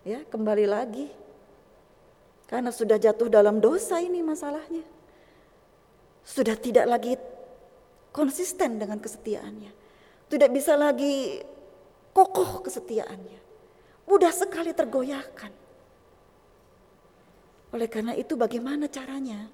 Ya 0.04 0.20
kembali 0.28 0.68
lagi. 0.68 1.08
Karena 2.46 2.68
sudah 2.68 3.00
jatuh 3.00 3.32
dalam 3.32 3.58
dosa 3.58 3.96
ini 3.98 4.20
masalahnya. 4.20 4.84
Sudah 6.22 6.54
tidak 6.54 6.84
lagi 6.84 7.16
konsisten 8.12 8.76
dengan 8.76 9.00
kesetiaannya. 9.00 9.72
Tidak 10.28 10.50
bisa 10.52 10.76
lagi 10.76 11.40
kokoh 12.16 12.64
kesetiaannya. 12.64 13.40
Mudah 14.08 14.32
sekali 14.32 14.72
tergoyahkan. 14.72 15.52
Oleh 17.76 17.88
karena 17.92 18.16
itu 18.16 18.40
bagaimana 18.40 18.88
caranya? 18.88 19.52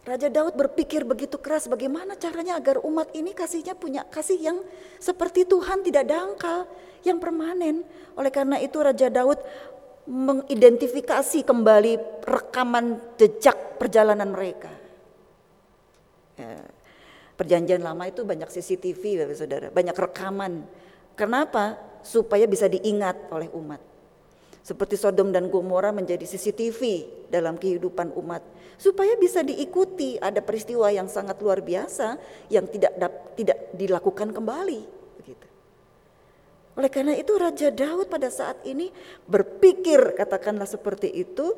Raja 0.00 0.32
Daud 0.32 0.56
berpikir 0.56 1.04
begitu 1.04 1.36
keras 1.36 1.68
bagaimana 1.68 2.16
caranya 2.16 2.56
agar 2.56 2.80
umat 2.80 3.12
ini 3.12 3.36
kasihnya 3.36 3.76
punya 3.76 4.08
kasih 4.08 4.40
yang 4.40 4.58
seperti 4.96 5.44
Tuhan 5.44 5.84
tidak 5.84 6.08
dangkal, 6.08 6.64
yang 7.04 7.20
permanen. 7.20 7.84
Oleh 8.16 8.32
karena 8.32 8.56
itu 8.56 8.80
Raja 8.80 9.12
Daud 9.12 9.36
mengidentifikasi 10.08 11.44
kembali 11.44 12.24
rekaman 12.24 12.96
jejak 13.20 13.76
perjalanan 13.76 14.32
mereka. 14.32 14.72
Ya, 16.40 16.64
perjanjian 17.40 17.80
lama 17.80 18.04
itu 18.04 18.20
banyak 18.20 18.52
CCTV, 18.52 19.24
Bapak 19.24 19.36
Saudara, 19.40 19.66
banyak 19.72 19.96
rekaman. 19.96 20.60
Kenapa? 21.16 21.80
Supaya 22.04 22.44
bisa 22.44 22.68
diingat 22.68 23.32
oleh 23.32 23.48
umat. 23.56 23.80
Seperti 24.60 25.00
Sodom 25.00 25.32
dan 25.32 25.48
Gomora 25.48 25.88
menjadi 25.88 26.28
CCTV 26.28 27.08
dalam 27.32 27.56
kehidupan 27.56 28.12
umat 28.12 28.44
supaya 28.80 29.12
bisa 29.20 29.44
diikuti 29.44 30.16
ada 30.16 30.40
peristiwa 30.40 30.88
yang 30.88 31.04
sangat 31.04 31.36
luar 31.44 31.60
biasa 31.60 32.16
yang 32.48 32.64
tidak 32.64 32.96
tidak 33.36 33.58
dilakukan 33.76 34.32
kembali 34.32 34.80
begitu. 35.20 35.46
Oleh 36.80 36.88
karena 36.88 37.12
itu 37.12 37.36
Raja 37.36 37.68
Daud 37.68 38.08
pada 38.08 38.32
saat 38.32 38.64
ini 38.64 38.88
berpikir 39.28 40.16
katakanlah 40.16 40.64
seperti 40.64 41.12
itu 41.12 41.56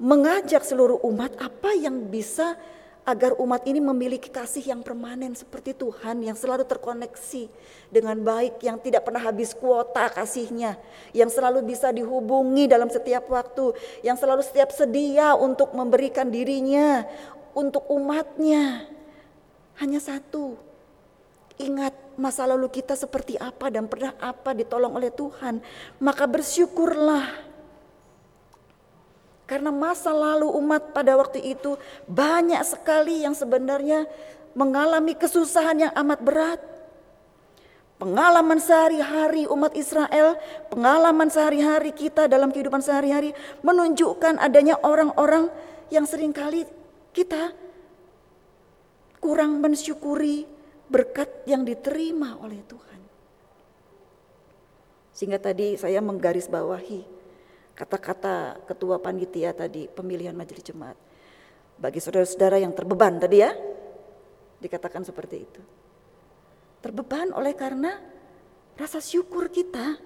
mengajak 0.00 0.64
seluruh 0.64 1.04
umat 1.04 1.36
apa 1.36 1.76
yang 1.76 2.08
bisa 2.08 2.56
agar 3.02 3.34
umat 3.42 3.66
ini 3.66 3.82
memiliki 3.82 4.30
kasih 4.30 4.62
yang 4.62 4.80
permanen 4.80 5.34
seperti 5.34 5.74
Tuhan 5.74 6.22
yang 6.22 6.38
selalu 6.38 6.62
terkoneksi 6.62 7.50
dengan 7.90 8.14
baik 8.22 8.62
yang 8.62 8.78
tidak 8.78 9.02
pernah 9.02 9.18
habis 9.18 9.50
kuota 9.58 10.06
kasihnya 10.06 10.78
yang 11.10 11.26
selalu 11.26 11.66
bisa 11.66 11.90
dihubungi 11.90 12.70
dalam 12.70 12.86
setiap 12.86 13.26
waktu 13.26 13.74
yang 14.06 14.14
selalu 14.14 14.46
setiap 14.46 14.70
sedia 14.70 15.34
untuk 15.34 15.74
memberikan 15.74 16.30
dirinya 16.30 17.02
untuk 17.58 17.84
umatnya. 17.90 18.86
Hanya 19.82 19.98
satu 19.98 20.54
ingat 21.58 21.94
masa 22.14 22.46
lalu 22.46 22.68
kita 22.70 22.94
seperti 22.94 23.34
apa 23.34 23.66
dan 23.72 23.90
pernah 23.90 24.14
apa 24.22 24.54
ditolong 24.54 24.94
oleh 24.94 25.10
Tuhan. 25.10 25.58
Maka 25.98 26.24
bersyukurlah 26.30 27.51
karena 29.46 29.74
masa 29.74 30.14
lalu 30.14 30.48
umat 30.62 30.94
pada 30.94 31.18
waktu 31.18 31.42
itu 31.42 31.74
banyak 32.06 32.62
sekali 32.62 33.26
yang 33.26 33.34
sebenarnya 33.34 34.06
mengalami 34.56 35.16
kesusahan 35.16 35.88
yang 35.88 35.92
amat 35.92 36.20
berat. 36.22 36.60
Pengalaman 37.98 38.58
sehari-hari 38.58 39.46
umat 39.46 39.78
Israel, 39.78 40.34
pengalaman 40.66 41.30
sehari-hari 41.30 41.94
kita 41.94 42.26
dalam 42.26 42.50
kehidupan 42.50 42.82
sehari-hari 42.82 43.30
menunjukkan 43.62 44.42
adanya 44.42 44.74
orang-orang 44.82 45.46
yang 45.86 46.02
sering 46.02 46.34
kali 46.34 46.66
kita 47.14 47.54
kurang 49.22 49.62
mensyukuri 49.62 50.50
berkat 50.90 51.30
yang 51.46 51.62
diterima 51.62 52.42
oleh 52.42 52.58
Tuhan. 52.66 53.00
Sehingga 55.14 55.38
tadi 55.38 55.78
saya 55.78 56.02
menggarisbawahi 56.02 57.21
kata-kata 57.72 58.62
ketua 58.68 59.00
panitia 59.00 59.56
tadi 59.56 59.88
pemilihan 59.88 60.36
majelis 60.36 60.64
jemaat. 60.64 60.96
Bagi 61.80 61.98
saudara-saudara 61.98 62.60
yang 62.60 62.76
terbeban 62.76 63.18
tadi 63.18 63.42
ya, 63.42 63.50
dikatakan 64.62 65.02
seperti 65.02 65.36
itu. 65.42 65.62
Terbeban 66.78 67.34
oleh 67.34 67.56
karena 67.56 67.98
rasa 68.78 69.02
syukur 69.02 69.50
kita, 69.50 69.98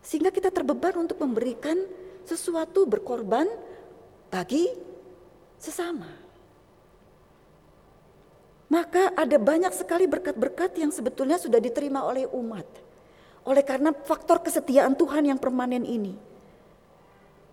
sehingga 0.00 0.30
kita 0.30 0.48
terbeban 0.54 0.96
untuk 1.02 1.20
memberikan 1.20 1.76
sesuatu 2.24 2.86
berkorban 2.86 3.46
bagi 4.30 4.70
sesama. 5.58 6.26
Maka 8.66 9.14
ada 9.14 9.38
banyak 9.38 9.70
sekali 9.70 10.10
berkat-berkat 10.10 10.74
yang 10.82 10.90
sebetulnya 10.90 11.38
sudah 11.38 11.62
diterima 11.62 12.02
oleh 12.02 12.26
umat. 12.34 12.66
Oleh 13.46 13.62
karena 13.62 13.94
faktor 13.94 14.42
kesetiaan 14.42 14.98
Tuhan 14.98 15.30
yang 15.30 15.38
permanen 15.38 15.86
ini. 15.86 16.18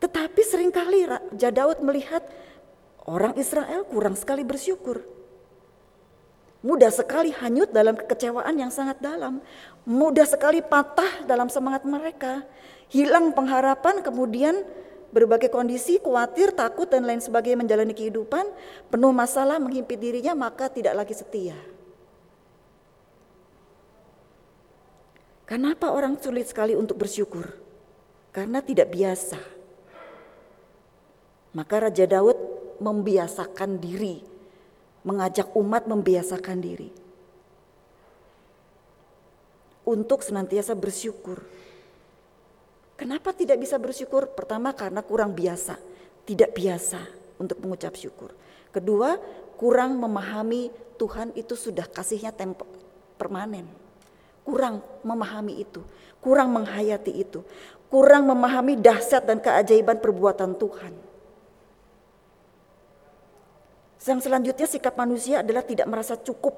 Tetapi 0.03 0.41
sering 0.43 0.67
kali 0.67 1.07
Raja 1.07 1.47
Daud 1.47 1.79
melihat 1.79 2.27
orang 3.07 3.39
Israel 3.39 3.87
kurang 3.87 4.19
sekali 4.19 4.43
bersyukur. 4.43 4.99
Mudah 6.59 6.91
sekali 6.91 7.31
hanyut 7.31 7.71
dalam 7.71 7.95
kekecewaan 7.95 8.51
yang 8.59 8.67
sangat 8.67 8.99
dalam. 8.99 9.39
Mudah 9.87 10.27
sekali 10.27 10.59
patah 10.59 11.23
dalam 11.23 11.47
semangat 11.47 11.87
mereka. 11.87 12.43
Hilang 12.91 13.31
pengharapan 13.31 14.03
kemudian 14.03 14.67
berbagai 15.15 15.47
kondisi, 15.47 16.03
khawatir, 16.03 16.51
takut 16.51 16.91
dan 16.91 17.07
lain 17.07 17.23
sebagainya 17.23 17.63
menjalani 17.63 17.95
kehidupan. 17.95 18.43
Penuh 18.91 19.15
masalah 19.15 19.55
menghimpit 19.55 20.03
dirinya 20.03 20.35
maka 20.35 20.67
tidak 20.67 20.99
lagi 20.99 21.15
setia. 21.15 21.55
Kenapa 25.47 25.95
orang 25.95 26.19
sulit 26.19 26.51
sekali 26.51 26.75
untuk 26.75 26.99
bersyukur? 26.99 27.55
Karena 28.35 28.59
tidak 28.59 28.91
biasa 28.91 29.62
maka 31.53 31.89
Raja 31.89 32.05
Daud 32.09 32.37
membiasakan 32.81 33.77
diri, 33.77 34.21
mengajak 35.05 35.53
umat 35.53 35.85
membiasakan 35.85 36.57
diri 36.59 36.89
untuk 39.83 40.23
senantiasa 40.23 40.73
bersyukur. 40.73 41.43
Kenapa 42.95 43.35
tidak 43.35 43.59
bisa 43.59 43.75
bersyukur? 43.75 44.31
Pertama 44.31 44.71
karena 44.71 45.03
kurang 45.03 45.35
biasa, 45.35 45.75
tidak 46.23 46.55
biasa 46.55 47.03
untuk 47.35 47.59
mengucap 47.59 47.91
syukur. 47.99 48.31
Kedua, 48.71 49.19
kurang 49.59 49.99
memahami 49.99 50.71
Tuhan 50.95 51.35
itu 51.35 51.53
sudah 51.57 51.83
kasihnya 51.89 52.31
tempo, 52.31 52.63
permanen. 53.19 53.67
Kurang 54.43 54.83
memahami 55.07 55.63
itu, 55.63 55.79
kurang 56.19 56.51
menghayati 56.51 57.11
itu, 57.15 57.43
kurang 57.87 58.27
memahami 58.27 58.75
dahsyat 58.75 59.23
dan 59.23 59.39
keajaiban 59.39 59.99
perbuatan 60.03 60.55
Tuhan. 60.59 61.02
Yang 64.03 64.27
selanjutnya 64.27 64.67
sikap 64.67 64.99
manusia 64.99 65.39
adalah 65.39 65.63
tidak 65.63 65.87
merasa 65.87 66.19
cukup. 66.19 66.51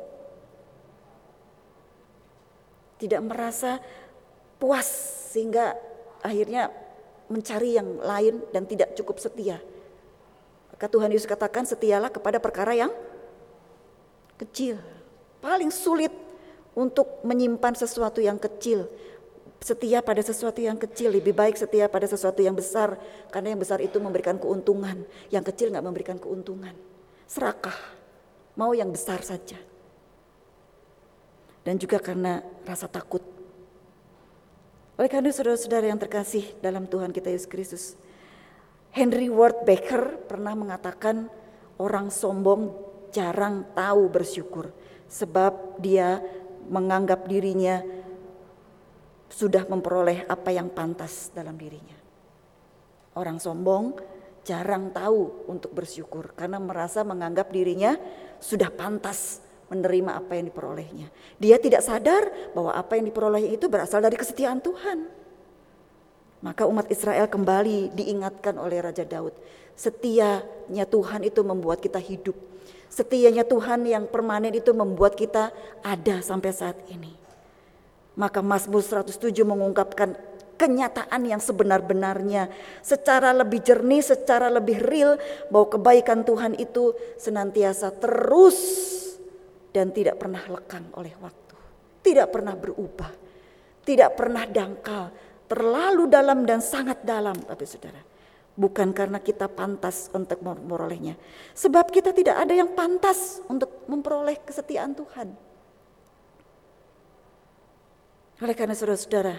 Tidak 2.97 3.21
merasa 3.21 3.77
puas 4.57 4.87
sehingga 5.29 5.77
akhirnya 6.25 6.73
mencari 7.29 7.77
yang 7.77 8.01
lain 8.01 8.41
dan 8.49 8.65
tidak 8.65 8.97
cukup 8.97 9.21
setia. 9.21 9.61
Maka 10.73 10.89
Tuhan 10.89 11.13
Yesus 11.13 11.29
katakan 11.29 11.69
setialah 11.69 12.09
kepada 12.09 12.41
perkara 12.41 12.73
yang 12.73 12.91
kecil. 14.41 14.81
Paling 15.37 15.69
sulit 15.69 16.11
untuk 16.73 17.21
menyimpan 17.21 17.77
sesuatu 17.77 18.25
yang 18.25 18.41
kecil. 18.41 18.89
Setia 19.61 20.01
pada 20.01 20.21
sesuatu 20.21 20.61
yang 20.61 20.77
kecil 20.77 21.13
lebih 21.13 21.33
baik 21.33 21.57
setia 21.57 21.89
pada 21.89 22.05
sesuatu 22.05 22.41
yang 22.41 22.53
besar 22.57 22.97
karena 23.33 23.53
yang 23.53 23.61
besar 23.61 23.81
itu 23.81 23.97
memberikan 23.97 24.37
keuntungan, 24.37 25.05
yang 25.33 25.41
kecil 25.41 25.73
nggak 25.73 25.85
memberikan 25.85 26.17
keuntungan 26.21 26.75
serakah, 27.25 27.75
mau 28.57 28.71
yang 28.73 28.89
besar 28.89 29.21
saja. 29.21 29.57
Dan 31.65 31.81
juga 31.81 31.97
karena 31.97 32.45
rasa 32.61 32.85
takut. 32.85 33.21
Oleh 34.95 35.09
karena 35.11 35.33
saudara-saudara 35.33 35.89
yang 35.89 35.99
terkasih 35.99 36.55
dalam 36.61 36.85
Tuhan 36.87 37.11
kita 37.11 37.27
Yesus 37.33 37.49
Kristus, 37.49 37.85
Henry 38.95 39.27
Ward 39.27 39.67
Becker 39.67 40.23
pernah 40.23 40.55
mengatakan 40.55 41.27
orang 41.75 42.07
sombong 42.07 42.71
jarang 43.11 43.67
tahu 43.75 44.07
bersyukur 44.07 44.71
sebab 45.11 45.81
dia 45.83 46.23
menganggap 46.71 47.27
dirinya 47.27 47.83
sudah 49.27 49.67
memperoleh 49.67 50.23
apa 50.31 50.55
yang 50.55 50.71
pantas 50.71 51.27
dalam 51.35 51.59
dirinya. 51.59 51.97
Orang 53.19 53.39
sombong 53.39 53.99
jarang 54.45 54.93
tahu 54.93 55.49
untuk 55.49 55.73
bersyukur 55.73 56.31
karena 56.37 56.61
merasa 56.61 57.01
menganggap 57.01 57.49
dirinya 57.49 57.97
sudah 58.37 58.69
pantas 58.69 59.41
menerima 59.73 60.21
apa 60.21 60.37
yang 60.37 60.45
diperolehnya. 60.53 61.07
Dia 61.41 61.57
tidak 61.57 61.81
sadar 61.81 62.53
bahwa 62.53 62.77
apa 62.77 62.95
yang 62.95 63.09
diperoleh 63.09 63.57
itu 63.57 63.65
berasal 63.65 63.99
dari 64.05 64.13
kesetiaan 64.13 64.61
Tuhan. 64.61 65.09
Maka 66.45 66.69
umat 66.69 66.85
Israel 66.93 67.25
kembali 67.25 67.97
diingatkan 67.97 68.61
oleh 68.61 68.77
Raja 68.77 69.01
Daud. 69.01 69.33
Setianya 69.73 70.85
Tuhan 70.85 71.25
itu 71.25 71.41
membuat 71.41 71.81
kita 71.81 71.97
hidup. 71.97 72.37
Setianya 72.85 73.41
Tuhan 73.41 73.81
yang 73.89 74.05
permanen 74.05 74.53
itu 74.53 74.69
membuat 74.71 75.17
kita 75.17 75.49
ada 75.81 76.21
sampai 76.21 76.53
saat 76.53 76.77
ini. 76.93 77.17
Maka 78.15 78.39
Mazmur 78.39 78.79
107 78.79 79.33
mengungkapkan 79.43 80.15
kenyataan 80.55 81.21
yang 81.27 81.39
sebenar-benarnya 81.43 82.49
secara 82.79 83.35
lebih 83.35 83.61
jernih, 83.61 84.01
secara 84.01 84.47
lebih 84.47 84.81
real 84.81 85.19
bahwa 85.51 85.67
kebaikan 85.79 86.23
Tuhan 86.23 86.55
itu 86.59 86.95
senantiasa 87.19 87.91
terus 87.95 88.57
dan 89.75 89.91
tidak 89.91 90.15
pernah 90.19 90.39
lekang 90.47 90.87
oleh 90.95 91.11
waktu. 91.19 91.55
Tidak 91.99 92.27
pernah 92.31 92.55
berubah. 92.55 93.11
Tidak 93.83 94.09
pernah 94.15 94.47
dangkal. 94.47 95.11
Terlalu 95.45 96.09
dalam 96.09 96.47
dan 96.47 96.63
sangat 96.63 97.03
dalam 97.03 97.35
Bapak 97.35 97.67
Saudara. 97.67 98.01
Bukan 98.55 98.95
karena 98.95 99.19
kita 99.19 99.51
pantas 99.51 100.07
untuk 100.15 100.39
memperolehnya. 100.39 101.19
Sebab 101.51 101.91
kita 101.91 102.15
tidak 102.15 102.39
ada 102.39 102.55
yang 102.55 102.71
pantas 102.71 103.43
untuk 103.51 103.83
memperoleh 103.91 104.39
kesetiaan 104.47 104.95
Tuhan. 104.95 105.27
Oleh 108.39 108.55
karena 108.55 108.75
saudara-saudara, 108.75 109.35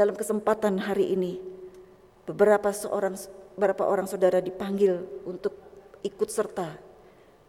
dalam 0.00 0.16
kesempatan 0.16 0.80
hari 0.80 1.12
ini, 1.12 1.36
beberapa 2.24 2.72
seorang 2.72 3.20
beberapa 3.52 3.84
orang 3.84 4.08
saudara 4.08 4.40
dipanggil 4.40 5.04
untuk 5.28 5.52
ikut 6.00 6.32
serta 6.32 6.72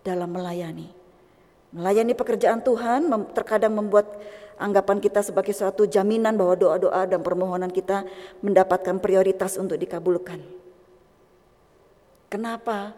dalam 0.04 0.28
melayani. 0.36 0.92
Melayani 1.72 2.12
pekerjaan 2.12 2.60
Tuhan 2.60 3.08
terkadang 3.32 3.72
membuat 3.72 4.12
anggapan 4.60 5.00
kita 5.00 5.24
sebagai 5.24 5.56
suatu 5.56 5.88
jaminan 5.88 6.36
bahwa 6.36 6.60
doa-doa 6.60 7.08
dan 7.08 7.24
permohonan 7.24 7.72
kita 7.72 8.04
mendapatkan 8.44 9.00
prioritas 9.00 9.56
untuk 9.56 9.80
dikabulkan. 9.80 10.44
Kenapa? 12.28 12.92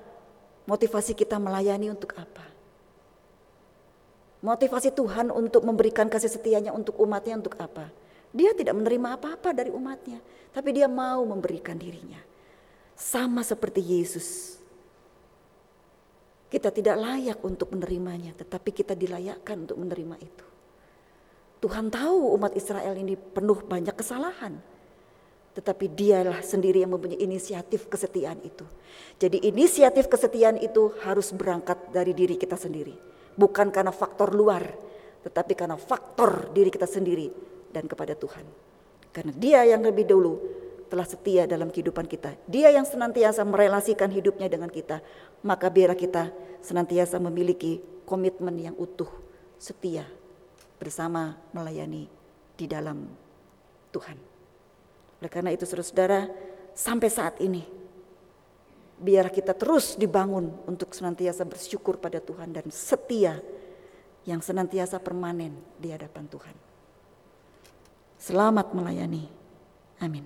Motivasi 0.66 1.14
kita 1.14 1.38
melayani 1.38 1.94
untuk 1.94 2.18
apa? 2.18 2.50
Motivasi 4.42 4.90
Tuhan 4.90 5.30
untuk 5.30 5.62
memberikan 5.62 6.10
kasih 6.10 6.34
setianya 6.34 6.74
untuk 6.74 6.98
umatnya 6.98 7.38
untuk 7.38 7.54
apa? 7.62 7.94
Dia 8.34 8.58
tidak 8.58 8.74
menerima 8.74 9.22
apa-apa 9.22 9.54
dari 9.54 9.70
umatnya, 9.70 10.18
tapi 10.50 10.74
dia 10.74 10.90
mau 10.90 11.22
memberikan 11.22 11.78
dirinya. 11.78 12.18
Sama 12.98 13.46
seperti 13.46 13.82
Yesus 13.82 14.58
kita 16.50 16.70
tidak 16.70 17.02
layak 17.02 17.42
untuk 17.42 17.74
menerimanya, 17.74 18.34
tetapi 18.38 18.70
kita 18.74 18.94
dilayakkan 18.94 19.66
untuk 19.66 19.74
menerima 19.74 20.22
itu. 20.22 20.46
Tuhan 21.66 21.90
tahu 21.90 22.38
umat 22.38 22.54
Israel 22.54 22.94
ini 22.94 23.18
penuh 23.18 23.58
banyak 23.66 23.98
kesalahan. 23.98 24.62
Tetapi 25.54 25.86
dialah 25.94 26.42
sendiri 26.46 26.82
yang 26.86 26.94
mempunyai 26.94 27.22
inisiatif 27.22 27.90
kesetiaan 27.90 28.38
itu. 28.46 28.66
Jadi 29.18 29.46
inisiatif 29.50 30.10
kesetiaan 30.10 30.62
itu 30.62 30.94
harus 31.06 31.34
berangkat 31.34 31.90
dari 31.90 32.14
diri 32.14 32.38
kita 32.38 32.58
sendiri. 32.58 32.94
Bukan 33.34 33.74
karena 33.74 33.94
faktor 33.94 34.34
luar, 34.34 34.66
tetapi 35.26 35.58
karena 35.58 35.78
faktor 35.78 36.54
diri 36.54 36.70
kita 36.70 36.86
sendiri 36.86 37.53
dan 37.74 37.90
kepada 37.90 38.14
Tuhan. 38.14 38.46
Karena 39.10 39.34
dia 39.34 39.66
yang 39.66 39.82
lebih 39.82 40.06
dulu 40.06 40.38
telah 40.94 41.10
setia 41.10 41.50
dalam 41.50 41.74
kehidupan 41.74 42.06
kita. 42.06 42.38
Dia 42.46 42.70
yang 42.70 42.86
senantiasa 42.86 43.42
merelasikan 43.42 44.14
hidupnya 44.14 44.46
dengan 44.46 44.70
kita. 44.70 45.02
Maka 45.42 45.74
biarlah 45.74 45.98
kita 45.98 46.30
senantiasa 46.62 47.18
memiliki 47.18 47.82
komitmen 48.06 48.54
yang 48.62 48.76
utuh, 48.78 49.10
setia 49.58 50.06
bersama 50.78 51.34
melayani 51.50 52.06
di 52.54 52.70
dalam 52.70 53.10
Tuhan. 53.90 54.18
Oleh 55.18 55.32
karena 55.34 55.50
itu 55.50 55.66
saudara-saudara, 55.66 56.30
sampai 56.78 57.10
saat 57.10 57.42
ini 57.42 57.66
biar 59.02 59.34
kita 59.34 59.58
terus 59.58 59.98
dibangun 59.98 60.54
untuk 60.70 60.94
senantiasa 60.94 61.44
bersyukur 61.44 61.98
pada 61.98 62.22
Tuhan 62.22 62.54
dan 62.54 62.70
setia 62.70 63.42
yang 64.24 64.40
senantiasa 64.40 65.02
permanen 65.02 65.58
di 65.76 65.92
hadapan 65.92 66.30
Tuhan. 66.30 66.63
Selamat 68.24 68.72
melayani. 68.72 69.28
Amin. 70.00 70.24